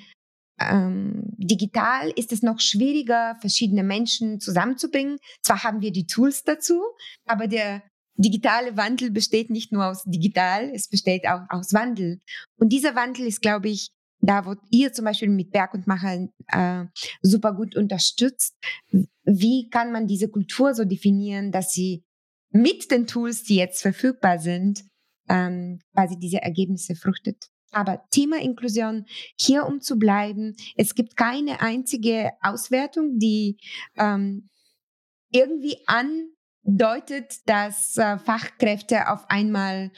ähm, 0.61 1.23
digital 1.39 2.11
ist 2.11 2.33
es 2.33 2.43
noch 2.43 2.61
schwieriger, 2.61 3.37
verschiedene 3.41 3.83
Menschen 3.83 4.41
zusammenzubringen. 4.41 5.19
Zwar 5.43 5.65
haben 5.65 5.81
wir 5.81 5.91
die 5.91 6.07
Tools 6.07 6.45
dazu, 6.45 6.83
aber 7.27 7.49
der 7.49 7.83
digitale 8.17 8.77
Wandel 8.77 9.11
besteht 9.11 9.51
nicht 9.51 9.73
nur 9.73 9.87
aus 9.87 10.05
digital, 10.05 10.71
es 10.75 10.89
besteht 10.89 11.27
auch 11.27 11.43
aus 11.49 11.73
Wandel. 11.73 12.21
Und 12.57 12.71
dieser 12.71 12.95
Wandel 12.95 13.27
ist, 13.27 13.41
glaube 13.41 13.71
ich, 13.71 13.91
da 14.21 14.45
wo 14.45 14.55
ihr 14.71 14.93
zum 14.93 15.07
Beispiel 15.07 15.31
mit 15.31 15.51
Berg 15.51 15.73
und 15.73 15.87
Macher 15.87 16.29
äh, 16.49 16.85
super 17.23 17.55
gut 17.55 17.75
unterstützt. 17.75 18.55
Wie 19.25 19.71
kann 19.71 19.93
man 19.93 20.07
diese 20.07 20.29
Kultur 20.29 20.75
so 20.75 20.85
definieren, 20.85 21.53
dass 21.53 21.73
sie 21.73 22.05
mit 22.51 22.91
den 22.91 23.07
Tools, 23.07 23.45
die 23.45 23.57
jetzt 23.57 23.81
verfügbar 23.81 24.39
sind, 24.39 24.85
ähm, 25.31 25.81
quasi 25.95 26.19
diese 26.19 26.43
Ergebnisse 26.43 26.97
fruchtet? 26.97 27.49
Aber 27.73 28.05
Thema 28.11 28.41
Inklusion, 28.41 29.07
hier 29.39 29.67
um 29.67 29.81
zu 29.81 29.99
bleiben, 29.99 30.57
es 30.77 30.95
gibt 30.95 31.17
keine 31.17 31.61
einzige 31.61 32.31
Auswertung, 32.43 33.19
die 33.19 33.59
ähm, 33.97 34.49
irgendwie 35.31 35.79
andeutet, 35.87 37.37
dass 37.47 37.97
äh, 37.97 38.19
Fachkräfte 38.19 39.09
auf 39.09 39.29
einmal 39.31 39.93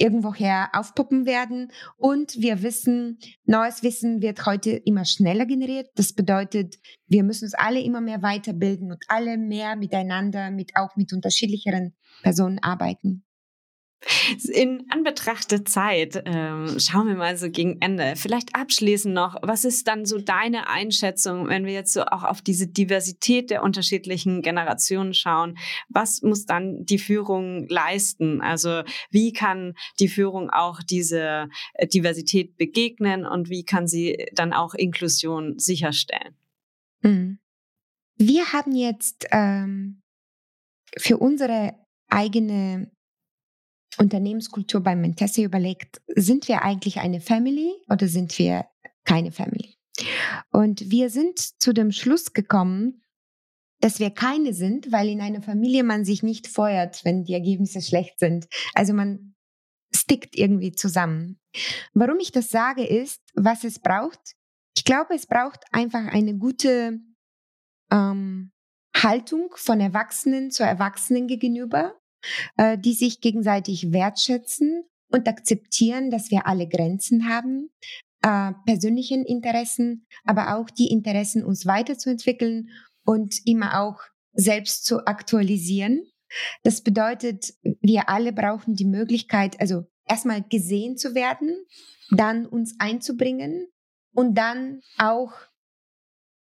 irgendwoher 0.00 0.70
aufpoppen 0.72 1.26
werden. 1.26 1.70
Und 1.96 2.40
wir 2.40 2.62
wissen, 2.62 3.18
neues 3.44 3.82
Wissen 3.82 4.22
wird 4.22 4.46
heute 4.46 4.70
immer 4.70 5.04
schneller 5.04 5.46
generiert. 5.46 5.88
Das 5.94 6.14
bedeutet, 6.14 6.76
wir 7.06 7.22
müssen 7.22 7.44
uns 7.44 7.54
alle 7.54 7.80
immer 7.80 8.00
mehr 8.00 8.22
weiterbilden 8.22 8.90
und 8.90 9.04
alle 9.08 9.36
mehr 9.36 9.76
miteinander, 9.76 10.50
mit 10.50 10.72
auch 10.74 10.96
mit 10.96 11.12
unterschiedlicheren 11.12 11.94
Personen 12.22 12.58
arbeiten. 12.60 13.24
In 14.48 14.86
Anbetracht 14.90 15.50
der 15.50 15.64
Zeit, 15.66 16.22
ähm, 16.24 16.78
schauen 16.78 17.08
wir 17.08 17.16
mal 17.16 17.36
so 17.36 17.50
gegen 17.50 17.80
Ende. 17.82 18.14
Vielleicht 18.16 18.54
abschließend 18.54 19.14
noch, 19.14 19.36
was 19.42 19.64
ist 19.64 19.86
dann 19.88 20.06
so 20.06 20.18
deine 20.18 20.68
Einschätzung, 20.68 21.48
wenn 21.48 21.66
wir 21.66 21.74
jetzt 21.74 21.92
so 21.92 22.04
auch 22.04 22.24
auf 22.24 22.40
diese 22.40 22.66
Diversität 22.66 23.50
der 23.50 23.62
unterschiedlichen 23.62 24.40
Generationen 24.40 25.12
schauen? 25.12 25.58
Was 25.90 26.22
muss 26.22 26.46
dann 26.46 26.84
die 26.86 26.98
Führung 26.98 27.68
leisten? 27.68 28.40
Also 28.40 28.82
wie 29.10 29.32
kann 29.32 29.74
die 29.98 30.08
Führung 30.08 30.48
auch 30.48 30.82
diese 30.82 31.48
äh, 31.74 31.86
Diversität 31.86 32.56
begegnen 32.56 33.26
und 33.26 33.50
wie 33.50 33.64
kann 33.64 33.86
sie 33.86 34.26
dann 34.34 34.54
auch 34.54 34.72
Inklusion 34.72 35.58
sicherstellen? 35.58 36.36
Mhm. 37.02 37.38
Wir 38.16 38.52
haben 38.52 38.74
jetzt 38.74 39.26
ähm, 39.30 40.02
für 40.96 41.18
unsere 41.18 41.74
eigene 42.08 42.90
Unternehmenskultur 43.98 44.80
bei 44.80 44.96
Mentesse 44.96 45.42
überlegt, 45.42 46.00
sind 46.08 46.48
wir 46.48 46.62
eigentlich 46.62 47.00
eine 47.00 47.20
Family 47.20 47.72
oder 47.88 48.08
sind 48.08 48.38
wir 48.38 48.66
keine 49.04 49.32
Family? 49.32 49.74
Und 50.52 50.90
wir 50.90 51.10
sind 51.10 51.38
zu 51.38 51.72
dem 51.72 51.92
Schluss 51.92 52.32
gekommen, 52.32 53.02
dass 53.80 53.98
wir 53.98 54.10
keine 54.10 54.52
sind, 54.54 54.92
weil 54.92 55.08
in 55.08 55.20
einer 55.20 55.42
Familie 55.42 55.84
man 55.84 56.04
sich 56.04 56.22
nicht 56.22 56.46
feuert, 56.46 57.04
wenn 57.04 57.24
die 57.24 57.34
Ergebnisse 57.34 57.80
schlecht 57.80 58.18
sind. 58.18 58.46
Also 58.74 58.92
man 58.92 59.34
stickt 59.94 60.36
irgendwie 60.36 60.72
zusammen. 60.72 61.40
Warum 61.94 62.18
ich 62.20 62.30
das 62.30 62.50
sage, 62.50 62.86
ist, 62.86 63.20
was 63.34 63.64
es 63.64 63.80
braucht. 63.80 64.36
Ich 64.76 64.84
glaube, 64.84 65.14
es 65.14 65.26
braucht 65.26 65.64
einfach 65.72 66.06
eine 66.06 66.36
gute 66.36 67.00
ähm, 67.90 68.52
Haltung 68.96 69.50
von 69.56 69.80
Erwachsenen 69.80 70.50
zu 70.50 70.62
Erwachsenen 70.62 71.26
gegenüber 71.26 71.99
äh, 72.56 72.78
die 72.78 72.94
sich 72.94 73.20
gegenseitig 73.20 73.92
wertschätzen 73.92 74.84
und 75.10 75.28
akzeptieren, 75.28 76.10
dass 76.10 76.30
wir 76.30 76.46
alle 76.46 76.68
Grenzen 76.68 77.28
haben, 77.28 77.70
äh, 78.22 78.52
persönlichen 78.66 79.24
Interessen, 79.24 80.06
aber 80.24 80.56
auch 80.56 80.70
die 80.70 80.88
Interessen, 80.88 81.44
uns 81.44 81.66
weiterzuentwickeln 81.66 82.70
und 83.04 83.46
immer 83.46 83.80
auch 83.80 84.00
selbst 84.32 84.84
zu 84.84 85.06
aktualisieren. 85.06 86.02
Das 86.62 86.82
bedeutet, 86.82 87.54
wir 87.80 88.08
alle 88.08 88.32
brauchen 88.32 88.74
die 88.74 88.84
Möglichkeit, 88.84 89.60
also 89.60 89.86
erstmal 90.06 90.42
gesehen 90.42 90.96
zu 90.96 91.14
werden, 91.14 91.56
dann 92.10 92.46
uns 92.46 92.76
einzubringen 92.78 93.66
und 94.14 94.34
dann 94.36 94.80
auch 94.98 95.32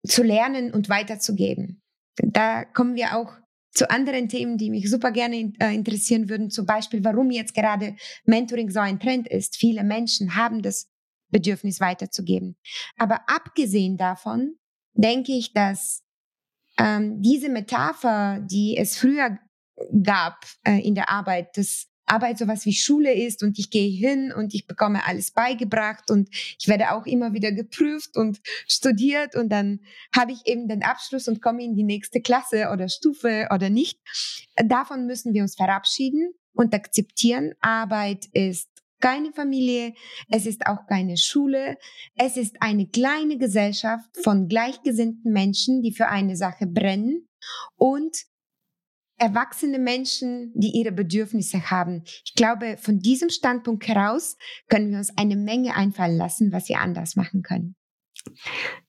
zu 0.07 0.22
lernen 0.22 0.72
und 0.72 0.89
weiterzugeben. 0.89 1.83
Da 2.16 2.64
kommen 2.64 2.97
wir 2.97 3.16
auch 3.16 3.33
zu 3.71 3.91
anderen 3.91 4.29
Themen, 4.29 4.57
die 4.57 4.71
mich 4.71 4.91
super 4.91 5.12
gerne 5.12 5.53
äh, 5.61 5.75
interessieren 5.75 6.29
würden, 6.29 6.51
zum 6.51 6.66
Beispiel, 6.66 7.05
warum 7.05 7.31
jetzt 7.31 7.55
gerade 7.55 7.97
Mentoring 8.25 8.71
so 8.71 8.81
ein 8.81 8.99
Trend 8.99 9.29
ist. 9.29 9.57
Viele 9.57 9.85
Menschen 9.85 10.35
haben 10.35 10.62
das 10.62 10.89
Bedürfnis 11.31 11.81
weiterzugeben. 11.81 12.57
Aber 12.97 13.21
abgesehen 13.29 13.97
davon 13.97 14.55
denke 14.95 15.33
ich, 15.33 15.53
dass 15.53 16.03
ähm, 16.79 17.21
diese 17.21 17.49
Metapher, 17.49 18.41
die 18.41 18.77
es 18.79 18.97
früher 18.97 19.39
gab 20.03 20.45
äh, 20.64 20.81
in 20.81 20.95
der 20.95 21.11
Arbeit, 21.11 21.57
das 21.57 21.88
Arbeit 22.11 22.39
sowas 22.39 22.65
wie 22.65 22.73
Schule 22.73 23.13
ist 23.13 23.43
und 23.43 23.59
ich 23.59 23.71
gehe 23.71 23.91
hin 23.91 24.33
und 24.33 24.55
ich 24.55 24.67
bekomme 24.67 25.07
alles 25.07 25.31
beigebracht 25.31 26.11
und 26.11 26.29
ich 26.33 26.69
werde 26.69 26.93
auch 26.93 27.07
immer 27.07 27.33
wieder 27.33 27.53
geprüft 27.53 28.17
und 28.17 28.41
studiert 28.67 29.35
und 29.35 29.51
dann 29.51 29.81
habe 30.17 30.33
ich 30.33 30.47
eben 30.47 30.69
den 30.69 30.83
Abschluss 30.83 31.29
und 31.29 31.43
komme 31.43 31.65
in 31.65 31.75
die 31.75 31.85
nächste 31.85 32.21
Klasse 32.21 32.71
oder 32.73 32.89
Stufe 32.89 33.49
oder 33.55 33.71
nicht. 33.71 34.01
Davon 34.57 35.07
müssen 35.07 35.35
wir 35.35 35.43
uns 35.43 35.57
verabschieden 35.57 36.33
und 36.53 36.75
akzeptieren. 36.75 37.55
Arbeit 37.61 38.27
ist 38.33 38.69
keine 39.01 39.33
Familie, 39.33 39.95
es 40.29 40.47
ist 40.47 40.67
auch 40.67 40.87
keine 40.87 41.17
Schule, 41.17 41.77
es 42.17 42.37
ist 42.37 42.57
eine 42.61 42.89
kleine 42.89 43.39
Gesellschaft 43.39 44.09
von 44.23 44.49
gleichgesinnten 44.49 45.33
Menschen, 45.33 45.83
die 45.83 45.93
für 45.93 46.09
eine 46.09 46.37
Sache 46.37 46.67
brennen 46.67 47.29
und 47.77 48.17
erwachsene 49.19 49.79
Menschen, 49.79 50.53
die 50.55 50.71
ihre 50.71 50.93
Bedürfnisse 50.93 51.71
haben. 51.71 52.03
Ich 52.25 52.35
glaube, 52.35 52.77
von 52.79 53.01
diesem 53.01 53.31
Standpunkt 53.31 53.87
heraus 53.89 54.37
können 54.69 54.91
wir 54.91 54.99
uns 54.99 55.16
eine 55.16 55.37
Menge 55.37 55.75
einfallen 55.75 56.16
lassen, 56.16 56.53
was 56.53 56.69
wir 56.69 56.81
anders 56.81 57.16
machen 57.16 57.43
können. 57.43 57.75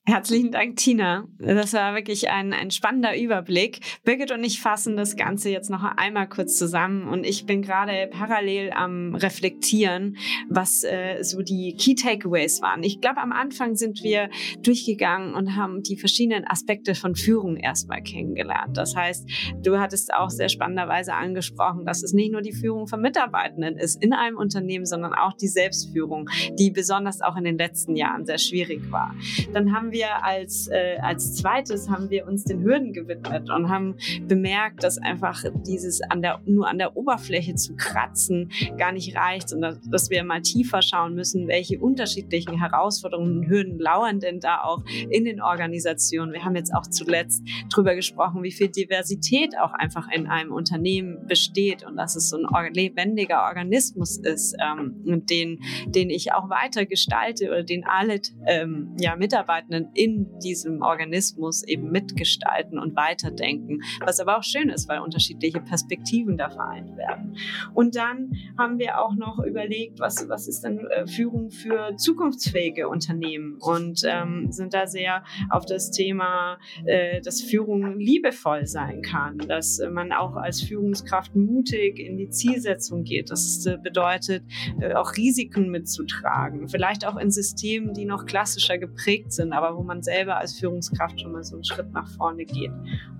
Herzlichen 0.09 0.51
Dank, 0.51 0.77
Tina. 0.77 1.27
Das 1.37 1.73
war 1.73 1.93
wirklich 1.93 2.31
ein, 2.31 2.51
ein 2.51 2.71
spannender 2.71 3.15
Überblick. 3.15 3.81
Birgit 4.05 4.31
und 4.31 4.43
ich 4.43 4.59
fassen 4.59 4.97
das 4.97 5.15
Ganze 5.15 5.51
jetzt 5.51 5.69
noch 5.69 5.83
einmal 5.83 6.27
kurz 6.27 6.57
zusammen 6.57 7.07
und 7.07 7.27
ich 7.27 7.45
bin 7.45 7.61
gerade 7.61 8.09
parallel 8.11 8.71
am 8.71 9.13
Reflektieren, 9.13 10.17
was 10.49 10.83
äh, 10.83 11.21
so 11.21 11.43
die 11.43 11.75
Key 11.77 11.93
Takeaways 11.93 12.59
waren. 12.59 12.81
Ich 12.81 13.01
glaube, 13.01 13.21
am 13.21 13.31
Anfang 13.31 13.75
sind 13.75 14.01
wir 14.01 14.31
durchgegangen 14.63 15.35
und 15.35 15.55
haben 15.55 15.83
die 15.83 15.95
verschiedenen 15.95 16.43
Aspekte 16.47 16.95
von 16.95 17.13
Führung 17.13 17.57
erstmal 17.57 18.01
kennengelernt. 18.01 18.77
Das 18.77 18.95
heißt, 18.95 19.29
du 19.61 19.77
hattest 19.77 20.11
auch 20.11 20.31
sehr 20.31 20.49
spannenderweise 20.49 21.13
angesprochen, 21.13 21.85
dass 21.85 22.01
es 22.01 22.13
nicht 22.13 22.31
nur 22.31 22.41
die 22.41 22.53
Führung 22.53 22.87
von 22.87 22.99
Mitarbeitenden 22.99 23.77
ist 23.77 24.01
in 24.01 24.13
einem 24.13 24.37
Unternehmen, 24.37 24.87
sondern 24.87 25.13
auch 25.13 25.33
die 25.33 25.47
Selbstführung, 25.47 26.31
die 26.57 26.71
besonders 26.71 27.21
auch 27.21 27.35
in 27.35 27.43
den 27.43 27.59
letzten 27.59 27.95
Jahren 27.95 28.25
sehr 28.25 28.39
schwierig 28.39 28.89
war. 28.89 29.13
Dann 29.53 29.71
haben 29.71 29.91
wir 29.91 29.98
als, 30.07 30.67
äh, 30.67 30.97
als 31.01 31.35
zweites 31.35 31.89
haben 31.89 32.09
wir 32.09 32.27
uns 32.27 32.43
den 32.43 32.63
Hürden 32.63 32.93
gewidmet 32.93 33.49
und 33.49 33.69
haben 33.69 33.95
bemerkt, 34.27 34.83
dass 34.83 34.97
einfach 34.97 35.43
dieses 35.65 36.01
an 36.01 36.21
der, 36.21 36.41
nur 36.45 36.67
an 36.67 36.77
der 36.77 36.95
Oberfläche 36.95 37.55
zu 37.55 37.75
kratzen 37.75 38.51
gar 38.77 38.91
nicht 38.91 39.15
reicht 39.15 39.53
und 39.53 39.61
dass, 39.61 39.79
dass 39.89 40.09
wir 40.09 40.23
mal 40.23 40.41
tiefer 40.41 40.81
schauen 40.81 41.15
müssen, 41.15 41.47
welche 41.47 41.79
unterschiedlichen 41.79 42.59
Herausforderungen 42.59 43.39
und 43.39 43.49
Hürden 43.49 43.79
lauern 43.79 44.19
denn 44.19 44.39
da 44.39 44.61
auch 44.61 44.83
in 45.09 45.25
den 45.25 45.41
Organisationen. 45.41 46.33
Wir 46.33 46.43
haben 46.43 46.55
jetzt 46.55 46.73
auch 46.73 46.87
zuletzt 46.87 47.43
drüber 47.73 47.95
gesprochen, 47.95 48.43
wie 48.43 48.51
viel 48.51 48.69
Diversität 48.69 49.57
auch 49.57 49.73
einfach 49.73 50.09
in 50.11 50.27
einem 50.27 50.51
Unternehmen 50.51 51.27
besteht 51.27 51.85
und 51.85 51.95
dass 51.97 52.15
es 52.15 52.29
so 52.29 52.37
ein 52.37 52.73
lebendiger 52.73 53.43
Organismus 53.43 54.17
ist, 54.17 54.55
ähm, 54.61 55.25
den, 55.25 55.59
den 55.87 56.09
ich 56.09 56.33
auch 56.33 56.49
weiter 56.49 56.85
gestalte 56.85 57.47
oder 57.47 57.63
den 57.63 57.85
alle 57.85 58.19
ähm, 58.45 58.95
ja, 58.99 59.15
Mitarbeitenden 59.15 59.88
in 59.93 60.39
diesem 60.39 60.81
Organismus 60.81 61.63
eben 61.63 61.91
mitgestalten 61.91 62.79
und 62.79 62.95
weiterdenken, 62.95 63.81
was 64.01 64.19
aber 64.19 64.37
auch 64.37 64.43
schön 64.43 64.69
ist, 64.69 64.87
weil 64.89 64.99
unterschiedliche 64.99 65.61
Perspektiven 65.61 66.37
da 66.37 66.49
vereint 66.49 66.95
werden. 66.97 67.37
Und 67.73 67.95
dann 67.95 68.31
haben 68.57 68.79
wir 68.79 68.99
auch 68.99 69.15
noch 69.15 69.39
überlegt, 69.39 69.99
was, 69.99 70.27
was 70.29 70.47
ist 70.47 70.63
denn 70.63 70.79
äh, 70.87 71.07
Führung 71.07 71.51
für 71.51 71.95
zukunftsfähige 71.97 72.87
Unternehmen 72.87 73.57
und 73.59 74.01
ähm, 74.05 74.51
sind 74.51 74.73
da 74.73 74.87
sehr 74.87 75.23
auf 75.49 75.65
das 75.65 75.91
Thema, 75.91 76.59
äh, 76.85 77.21
dass 77.21 77.41
Führung 77.41 77.99
liebevoll 77.99 78.65
sein 78.65 79.01
kann, 79.01 79.37
dass 79.37 79.81
man 79.91 80.11
auch 80.11 80.35
als 80.35 80.61
Führungskraft 80.61 81.35
mutig 81.35 81.99
in 81.99 82.17
die 82.17 82.29
Zielsetzung 82.29 83.03
geht. 83.03 83.31
Das 83.31 83.65
äh, 83.65 83.77
bedeutet, 83.77 84.43
äh, 84.79 84.93
auch 84.93 85.15
Risiken 85.15 85.69
mitzutragen, 85.69 86.67
vielleicht 86.69 87.05
auch 87.05 87.17
in 87.17 87.31
Systemen, 87.31 87.93
die 87.93 88.05
noch 88.05 88.25
klassischer 88.25 88.77
geprägt 88.77 89.33
sind, 89.33 89.53
aber 89.53 89.68
wo 89.77 89.83
man 89.83 90.01
selber 90.01 90.37
als 90.37 90.59
Führungskraft 90.59 91.21
schon 91.21 91.31
mal 91.31 91.43
so 91.43 91.55
einen 91.55 91.63
Schritt 91.63 91.91
nach 91.91 92.07
vorne 92.07 92.45
geht. 92.45 92.71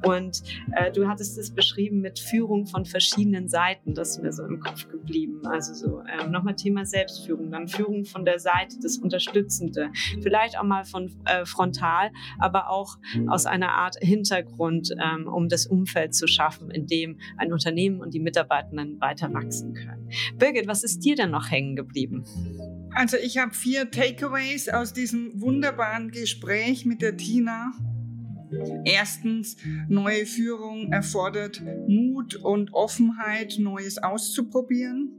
Und 0.06 0.42
äh, 0.74 0.92
du 0.92 1.08
hattest 1.08 1.38
es 1.38 1.54
beschrieben 1.54 2.02
mit 2.02 2.20
Führung 2.20 2.66
von 2.66 2.86
verschiedenen 2.86 3.48
Seiten, 3.48 3.94
das 3.94 4.12
ist 4.12 4.24
mir 4.24 4.32
so 4.32 4.44
im 4.44 4.60
Kopf 4.60 4.88
geblieben. 4.90 5.42
Also 5.46 5.74
so 5.74 6.02
ähm, 6.02 6.32
nochmal 6.32 6.56
Thema 6.56 6.86
Selbstführung, 6.86 7.52
dann 7.52 7.68
Führung 7.68 8.06
von 8.06 8.26
der 8.26 8.40
Seite, 8.40 8.78
das 8.82 8.98
Unterstützende, 8.98 9.92
vielleicht 10.22 10.58
auch 10.58 10.64
mal 10.64 10.86
von 10.86 11.12
äh, 11.26 11.46
frontal, 11.46 12.12
aber 12.40 12.70
auch 12.70 12.98
aus 13.28 13.46
einer 13.46 13.72
Art 13.72 13.96
Hintergrund, 14.00 14.94
ähm, 15.04 15.28
um 15.28 15.50
das 15.50 15.66
Umfeld 15.66 16.14
zu 16.14 16.28
schaffen, 16.28 16.72
in 16.72 16.88
dem 16.88 17.20
ein 17.38 17.52
Unternehmen 17.52 18.02
und 18.02 18.14
die 18.14 18.20
Mitarbeitenden 18.20 19.00
weiter 19.02 19.34
wachsen 19.34 19.74
können. 19.74 20.10
Birgit, 20.38 20.68
was 20.68 20.84
ist 20.84 21.04
dir 21.04 21.16
denn 21.16 21.32
noch 21.32 21.52
hängen 21.52 21.76
geblieben? 21.76 22.24
Also 22.94 23.18
ich 23.18 23.38
habe 23.38 23.54
vier 23.54 23.92
Takeaways 23.92 24.70
aus 24.70 24.94
diesem 24.94 25.40
wunderbaren 25.40 26.10
Gespräch 26.12 26.86
mit 26.86 27.02
der 27.02 27.18
Tina. 27.18 27.74
Erstens, 28.84 29.58
neue 29.88 30.26
Führung 30.26 30.92
erfordert 30.92 31.62
Mut 31.88 32.36
und 32.36 32.74
Offenheit, 32.74 33.58
Neues 33.60 34.00
auszuprobieren. 34.00 35.12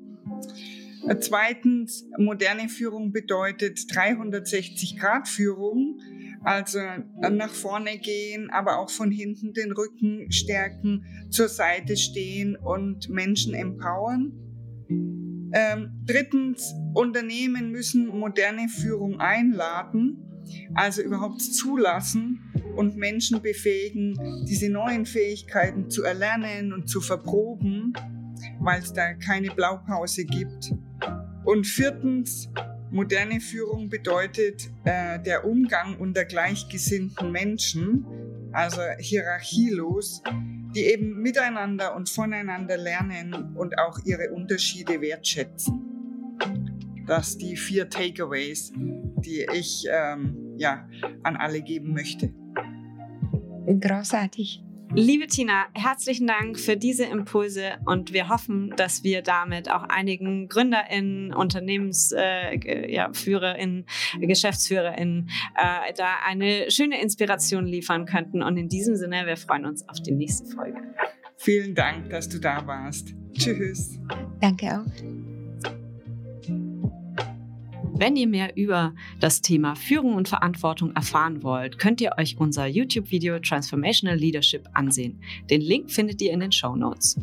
Zweitens, 1.20 2.06
moderne 2.18 2.68
Führung 2.68 3.12
bedeutet 3.12 3.78
360-Grad-Führung, 3.78 6.00
also 6.42 6.80
nach 7.20 7.54
vorne 7.54 7.98
gehen, 7.98 8.50
aber 8.50 8.80
auch 8.80 8.90
von 8.90 9.10
hinten 9.10 9.54
den 9.54 9.72
Rücken 9.72 10.30
stärken, 10.30 11.06
zur 11.30 11.48
Seite 11.48 11.96
stehen 11.96 12.54
und 12.56 13.08
Menschen 13.08 13.54
empowern. 13.54 14.34
Ähm, 15.52 16.02
drittens, 16.04 16.74
Unternehmen 16.94 17.70
müssen 17.70 18.06
moderne 18.08 18.68
Führung 18.68 19.20
einladen, 19.20 20.18
also 20.74 21.02
überhaupt 21.02 21.40
zulassen 21.40 22.40
und 22.76 22.96
Menschen 22.96 23.42
befähigen, 23.42 24.16
diese 24.48 24.68
neuen 24.68 25.06
Fähigkeiten 25.06 25.90
zu 25.90 26.02
erlernen 26.04 26.72
und 26.72 26.88
zu 26.88 27.00
verproben, 27.00 27.92
weil 28.60 28.80
es 28.80 28.92
da 28.92 29.14
keine 29.14 29.50
Blaupause 29.50 30.24
gibt. 30.24 30.72
Und 31.44 31.66
viertens, 31.66 32.48
moderne 32.90 33.40
Führung 33.40 33.88
bedeutet 33.88 34.70
äh, 34.84 35.20
der 35.20 35.44
Umgang 35.44 35.98
unter 35.98 36.24
gleichgesinnten 36.24 37.30
Menschen, 37.30 38.06
also 38.52 38.80
hierarchielos, 38.98 40.22
die 40.74 40.84
eben 40.86 41.20
miteinander 41.20 41.94
und 41.96 42.08
voneinander 42.08 42.76
lernen 42.76 43.56
und 43.56 43.78
auch 43.78 43.98
ihre 44.04 44.30
Unterschiede 44.30 45.00
wertschätzen. 45.00 45.86
Das 47.06 47.36
die 47.38 47.56
vier 47.56 47.88
Takeaways, 47.88 48.72
die 48.76 49.46
ich 49.52 49.84
ähm, 49.90 50.54
ja, 50.56 50.88
an 51.22 51.36
alle 51.36 51.62
geben 51.62 51.92
möchte. 51.92 52.32
Großartig. 53.66 54.62
Liebe 54.92 55.28
Tina, 55.28 55.66
herzlichen 55.72 56.26
Dank 56.26 56.58
für 56.58 56.76
diese 56.76 57.04
Impulse 57.04 57.78
und 57.84 58.12
wir 58.12 58.28
hoffen, 58.28 58.72
dass 58.76 59.04
wir 59.04 59.22
damit 59.22 59.70
auch 59.70 59.84
einigen 59.84 60.48
GründerInnen, 60.48 61.32
UnternehmensführerInnen, 61.32 62.64
äh, 62.64 62.92
ja, 62.92 64.26
GeschäftsführerInnen 64.26 65.30
äh, 65.56 65.92
da 65.96 66.16
eine 66.26 66.70
schöne 66.70 67.00
Inspiration 67.00 67.66
liefern 67.66 68.04
könnten. 68.04 68.42
Und 68.42 68.56
in 68.56 68.68
diesem 68.68 68.96
Sinne, 68.96 69.26
wir 69.26 69.36
freuen 69.36 69.66
uns 69.66 69.88
auf 69.88 70.00
die 70.00 70.12
nächste 70.12 70.46
Folge. 70.50 70.80
Vielen 71.36 71.74
Dank, 71.74 72.10
dass 72.10 72.28
du 72.28 72.38
da 72.38 72.66
warst. 72.66 73.14
Tschüss. 73.32 73.98
Danke 74.40 74.66
auch. 74.66 75.19
Wenn 78.00 78.16
ihr 78.16 78.28
mehr 78.28 78.56
über 78.56 78.94
das 79.20 79.42
Thema 79.42 79.74
Führung 79.74 80.14
und 80.14 80.26
Verantwortung 80.26 80.96
erfahren 80.96 81.42
wollt, 81.42 81.78
könnt 81.78 82.00
ihr 82.00 82.12
euch 82.16 82.38
unser 82.38 82.66
YouTube-Video 82.66 83.38
Transformational 83.40 84.16
Leadership 84.16 84.66
ansehen. 84.72 85.20
Den 85.50 85.60
Link 85.60 85.90
findet 85.90 86.22
ihr 86.22 86.32
in 86.32 86.40
den 86.40 86.50
Show 86.50 86.74
Notes. 86.74 87.20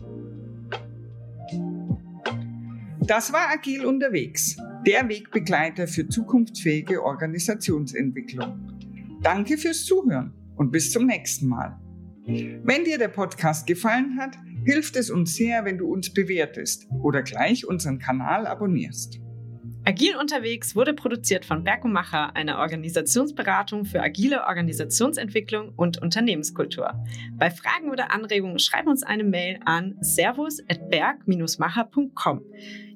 Das 3.07 3.33
war 3.33 3.49
Agil 3.51 3.87
unterwegs, 3.87 4.55
der 4.85 5.09
Wegbegleiter 5.09 5.87
für 5.87 6.07
zukunftsfähige 6.07 7.03
Organisationsentwicklung. 7.03 9.17
Danke 9.23 9.57
fürs 9.57 9.83
Zuhören 9.83 10.31
und 10.57 10.71
bis 10.71 10.91
zum 10.91 11.07
nächsten 11.07 11.47
Mal. 11.47 11.75
Wenn 12.27 12.83
dir 12.83 12.99
der 12.99 13.07
Podcast 13.07 13.65
gefallen 13.65 14.19
hat, 14.19 14.37
hilft 14.63 14.95
es 14.95 15.09
uns 15.09 15.33
sehr, 15.33 15.65
wenn 15.65 15.79
du 15.79 15.87
uns 15.87 16.13
bewertest 16.13 16.85
oder 17.01 17.23
gleich 17.23 17.65
unseren 17.65 17.97
Kanal 17.97 18.45
abonnierst. 18.45 19.21
Agil 19.87 20.15
unterwegs 20.17 20.75
wurde 20.75 20.93
produziert 20.93 21.45
von 21.45 21.63
Berkomacher, 21.63 22.35
einer 22.35 22.57
Organisationsberatung 22.57 23.85
für 23.85 24.01
agile 24.01 24.45
Organisationsentwicklung 24.45 25.71
und 25.77 26.01
Unternehmenskultur. 26.01 27.01
Bei 27.37 27.49
Fragen 27.49 27.89
oder 27.89 28.11
Anregungen 28.11 28.59
schreib 28.59 28.87
uns 28.87 29.03
eine 29.03 29.23
Mail 29.23 29.61
an 29.63 29.95
servus@berg-macher.com. 30.01 32.41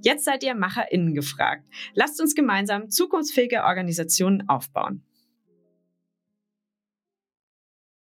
Jetzt 0.01 0.25
seid 0.25 0.43
ihr 0.43 0.53
MacherInnen 0.53 1.13
gefragt. 1.13 1.63
Lasst 1.93 2.19
uns 2.19 2.35
gemeinsam 2.35 2.89
zukunftsfähige 2.89 3.63
Organisationen 3.63 4.49
aufbauen. 4.49 5.05